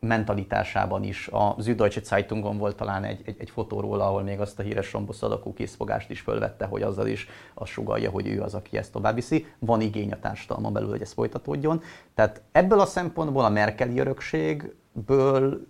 mentalitásában 0.00 1.02
is. 1.02 1.28
A 1.28 1.56
Süddeutsche 1.62 2.00
Zeitungon 2.04 2.58
volt 2.58 2.76
talán 2.76 3.04
egy, 3.04 3.20
egy, 3.24 3.36
egy 3.38 3.50
fotó 3.50 3.80
róla, 3.80 4.06
ahol 4.06 4.22
még 4.22 4.40
azt 4.40 4.58
a 4.58 4.62
híres 4.62 4.92
Rombosz 4.92 5.22
alakú 5.22 5.52
készfogást 5.52 6.10
is 6.10 6.20
fölvette, 6.20 6.64
hogy 6.64 6.82
azzal 6.82 7.06
is 7.06 7.28
azt 7.54 7.70
sugalja, 7.70 8.10
hogy 8.10 8.26
ő 8.26 8.40
az, 8.40 8.54
aki 8.54 8.76
ezt 8.76 8.92
tovább 8.92 9.14
viszi. 9.14 9.46
Van 9.58 9.80
igény 9.80 10.12
a 10.12 10.18
társadalmon 10.18 10.72
belül, 10.72 10.88
hogy 10.88 11.00
ez 11.00 11.12
folytatódjon. 11.12 11.82
Tehát 12.14 12.42
ebből 12.52 12.80
a 12.80 12.86
szempontból 12.86 13.44
a 13.44 13.48
Merkeli 13.48 13.98
örökségből 13.98 15.66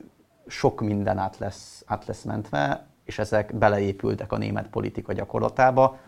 sok 0.47 0.81
minden 0.81 1.19
át 1.19 1.39
lesz, 1.39 1.83
át 1.87 2.07
lesz 2.07 2.23
mentve, 2.23 2.87
és 3.05 3.19
ezek 3.19 3.55
beleépültek 3.55 4.33
a 4.33 4.39
német 4.39 4.69
politika 4.69 5.13
gyakorlatába, 5.13 5.99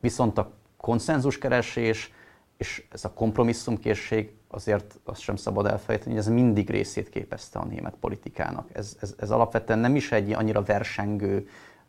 viszont 0.00 0.38
a 0.38 0.50
konszenzuskeresés 0.76 2.12
és 2.56 2.84
ez 2.90 3.04
a 3.04 3.12
kompromisszumkészség 3.12 4.34
azért 4.48 4.98
azt 5.04 5.20
sem 5.20 5.36
szabad 5.36 5.66
elfelejteni, 5.66 6.10
hogy 6.10 6.20
ez 6.20 6.28
mindig 6.28 6.70
részét 6.70 7.08
képezte 7.08 7.58
a 7.58 7.64
német 7.64 7.94
politikának. 8.00 8.68
Ez, 8.72 8.96
ez, 9.00 9.14
ez 9.18 9.30
alapvetően 9.30 9.78
nem 9.78 9.96
is 9.96 10.12
egy 10.12 10.32
annyira 10.32 10.62
versengő, 10.62 11.48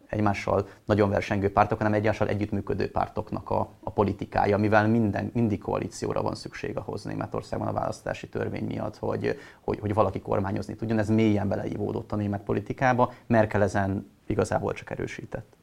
egymással 0.10 0.68
nagyon 0.86 1.10
versengő 1.10 1.52
pártok, 1.52 1.78
hanem 1.78 1.94
egymással 1.94 2.28
együttműködő 2.28 2.92
pártoknak 2.92 3.50
a, 3.50 3.70
a 3.84 3.90
politikája, 3.90 4.58
mivel 4.58 4.88
minden, 4.88 5.32
mindig 5.34 5.60
koalícióra 5.60 6.22
van 6.22 6.36
szükség 6.36 6.78
ahhoz 6.78 7.04
Németországban 7.04 7.68
a 7.68 7.74
választási 7.74 8.30
törvény 8.30 8.66
miatt, 8.66 8.98
hogy, 8.98 9.40
hogy, 9.62 9.80
hogy 9.80 9.94
valaki 9.94 10.20
kormányozni 10.20 10.76
tudjon. 10.76 11.00
Ez 11.00 11.10
mélyen 11.10 11.48
beleívódott 11.48 12.12
a 12.12 12.16
német 12.16 12.44
politikába, 12.44 13.14
Merkel 13.28 13.64
ezen 13.64 14.12
igazából 14.28 14.74
csak 14.74 14.90
erősített. 14.90 15.56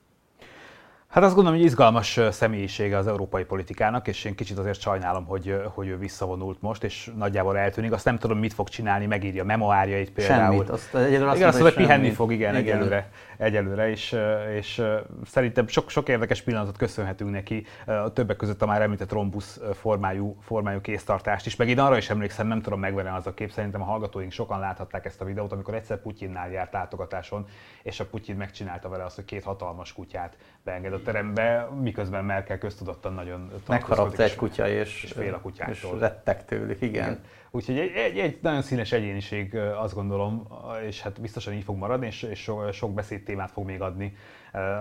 Hát 1.15 1.23
azt 1.23 1.35
gondolom, 1.35 1.59
hogy 1.59 1.69
izgalmas 1.69 2.21
személyisége 2.31 2.97
az 2.97 3.07
európai 3.07 3.45
politikának, 3.45 4.09
és 4.09 4.25
én 4.25 4.35
kicsit 4.35 4.59
azért 4.59 4.81
sajnálom, 4.81 5.25
hogy, 5.25 5.63
hogy 5.75 5.89
ő 5.89 5.99
visszavonult 5.99 6.63
most, 6.63 6.85
és 6.85 7.11
nagyjából 7.17 7.59
eltűnik. 7.59 7.93
Azt 7.93 8.05
nem 8.05 8.19
tudom, 8.19 8.39
mit 8.39 8.53
fog 8.53 8.69
csinálni, 8.69 9.07
megírja 9.07 9.45
memoáriait 9.45 10.11
például. 10.11 10.53
Semmit, 10.53 10.69
azt 10.69 10.95
egyelőre 10.95 11.29
azt, 11.29 11.37
igen, 11.37 11.49
azt 11.49 11.61
mondja, 11.61 11.77
hogy 11.77 11.87
pihenni 11.87 12.11
fog, 12.11 12.33
igen, 12.33 12.57
igen. 12.57 12.77
egyelőre, 12.77 13.11
egyelőre 13.37 13.91
és, 13.91 14.17
és 14.57 14.83
szerintem 15.25 15.67
sok, 15.67 15.91
sok 15.91 16.09
érdekes 16.09 16.43
pillanatot 16.43 16.77
köszönhetünk 16.77 17.31
neki, 17.31 17.67
a 17.87 18.13
többek 18.13 18.37
között 18.37 18.63
a 18.63 18.67
már 18.67 18.83
említett 18.83 19.13
rombusz 19.13 19.61
formájú, 19.73 20.37
formájú 20.41 20.81
kéztartást 20.81 21.47
is, 21.47 21.57
meg 21.57 21.69
én 21.69 21.79
arra 21.79 21.97
is 21.97 22.11
emlékszem, 22.11 22.47
nem 22.47 22.63
tudom 22.63 22.81
megvenni 22.81 23.09
az 23.09 23.27
a 23.27 23.35
kép, 23.35 23.51
szerintem 23.51 23.83
a 23.83 23.85
hallgatóink 23.85 24.33
sokan 24.33 24.59
láthatták 24.59 25.05
ezt 25.05 25.21
a 25.21 25.25
videót, 25.25 25.53
amikor 25.53 25.75
egyszer 25.75 26.01
Putyinnál 26.01 26.51
járt 26.51 26.73
látogatáson, 26.73 27.47
és 27.83 28.01
a 28.01 28.07
Putyin 28.07 28.37
megcsinálta 28.37 28.89
vele 28.89 29.05
azt, 29.05 29.15
hogy 29.15 29.25
két 29.25 29.45
hatalmas 29.45 29.93
kutyát 29.93 30.37
beengedett 30.65 31.03
terembe, 31.05 31.69
miközben 31.81 32.25
Merkel 32.25 32.59
köztudottan 32.59 33.13
nagyon 33.13 33.51
Megharapta 33.69 34.23
egy 34.23 34.37
kutya, 34.37 34.69
és, 34.69 35.03
és 35.05 35.13
fél 35.13 35.35
a 35.35 35.41
kutyától. 35.41 35.75
És 35.75 36.01
rettek 36.01 36.45
tőlük, 36.45 36.81
igen. 36.81 36.91
igen. 36.91 37.21
Úgyhogy 37.55 37.79
egy, 37.79 37.93
egy, 37.95 38.19
egy 38.19 38.39
nagyon 38.43 38.63
színes 38.63 38.93
egyéniség, 38.93 39.55
azt 39.57 39.95
gondolom, 39.95 40.49
és 40.87 41.03
hát 41.03 41.21
biztosan 41.21 41.53
így 41.53 41.65
fog 41.65 41.77
maradni, 41.77 42.07
és, 42.07 42.23
és 42.23 42.51
sok 42.73 42.95
beszédtémát 42.95 43.51
fog 43.51 43.65
még 43.65 43.81
adni 43.81 44.17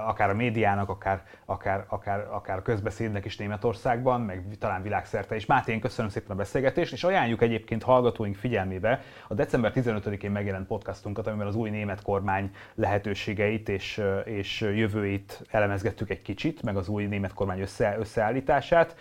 akár 0.08 0.30
a 0.30 0.34
médiának, 0.34 0.90
akár, 0.90 1.24
akár, 1.46 1.86
akár, 1.88 2.28
akár 2.32 2.58
a 2.58 2.62
közbeszédnek 2.62 3.26
is 3.26 3.38
Németországban, 3.38 4.22
meg 4.22 4.46
talán 4.60 4.82
világszerte 4.82 5.36
is. 5.36 5.46
Máté, 5.46 5.72
én 5.72 5.80
köszönöm 5.80 6.12
szépen 6.12 6.32
a 6.32 6.36
beszélgetést, 6.36 6.94
és 6.94 7.04
ajánljuk 7.04 7.42
egyébként 7.42 7.84
hallgatóink 7.84 8.36
figyelmébe 8.36 9.02
a 9.28 9.34
december 9.34 9.72
15-én 9.76 10.32
megjelent 10.32 10.68
podcastunkat, 10.68 11.28
amiben 11.28 11.48
az 11.48 11.56
új 11.56 11.70
német 11.70 12.02
kormány 12.02 12.52
lehetőségeit 12.76 13.70
és, 13.70 14.02
és 14.26 14.62
jövőit 14.62 15.42
elemezgettük 15.50 16.10
egy 16.10 16.22
kicsit, 16.22 16.62
meg 16.62 16.78
az 16.78 16.88
új 16.88 17.06
német 17.06 17.34
kormány 17.34 17.62
össze, 17.62 17.96
összeállítását. 18.00 18.96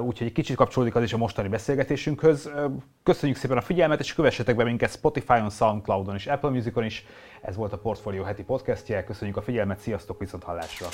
Úgyhogy 0.00 0.26
egy 0.26 0.32
kicsit 0.32 0.56
kapcsolódik 0.56 0.94
az 0.94 1.02
is 1.02 1.12
a 1.12 1.16
mostani 1.16 1.48
beszélgetésünkhöz. 1.48 2.50
Köszönjük 3.10 3.38
szépen 3.38 3.56
a 3.56 3.60
figyelmet, 3.60 4.00
és 4.00 4.14
kövessetek 4.14 4.56
be 4.56 4.64
minket 4.64 4.90
Spotify-on, 4.90 5.50
Soundcloud-on 5.50 6.14
és 6.14 6.26
Apple 6.26 6.50
Music-on 6.50 6.84
is. 6.84 7.06
Ez 7.42 7.56
volt 7.56 7.72
a 7.72 7.78
Portfolio 7.78 8.22
heti 8.22 8.42
podcastje. 8.42 9.04
Köszönjük 9.04 9.36
a 9.36 9.42
figyelmet, 9.42 9.78
sziasztok, 9.78 10.18
viszont 10.18 10.42
hallásra! 10.42 10.86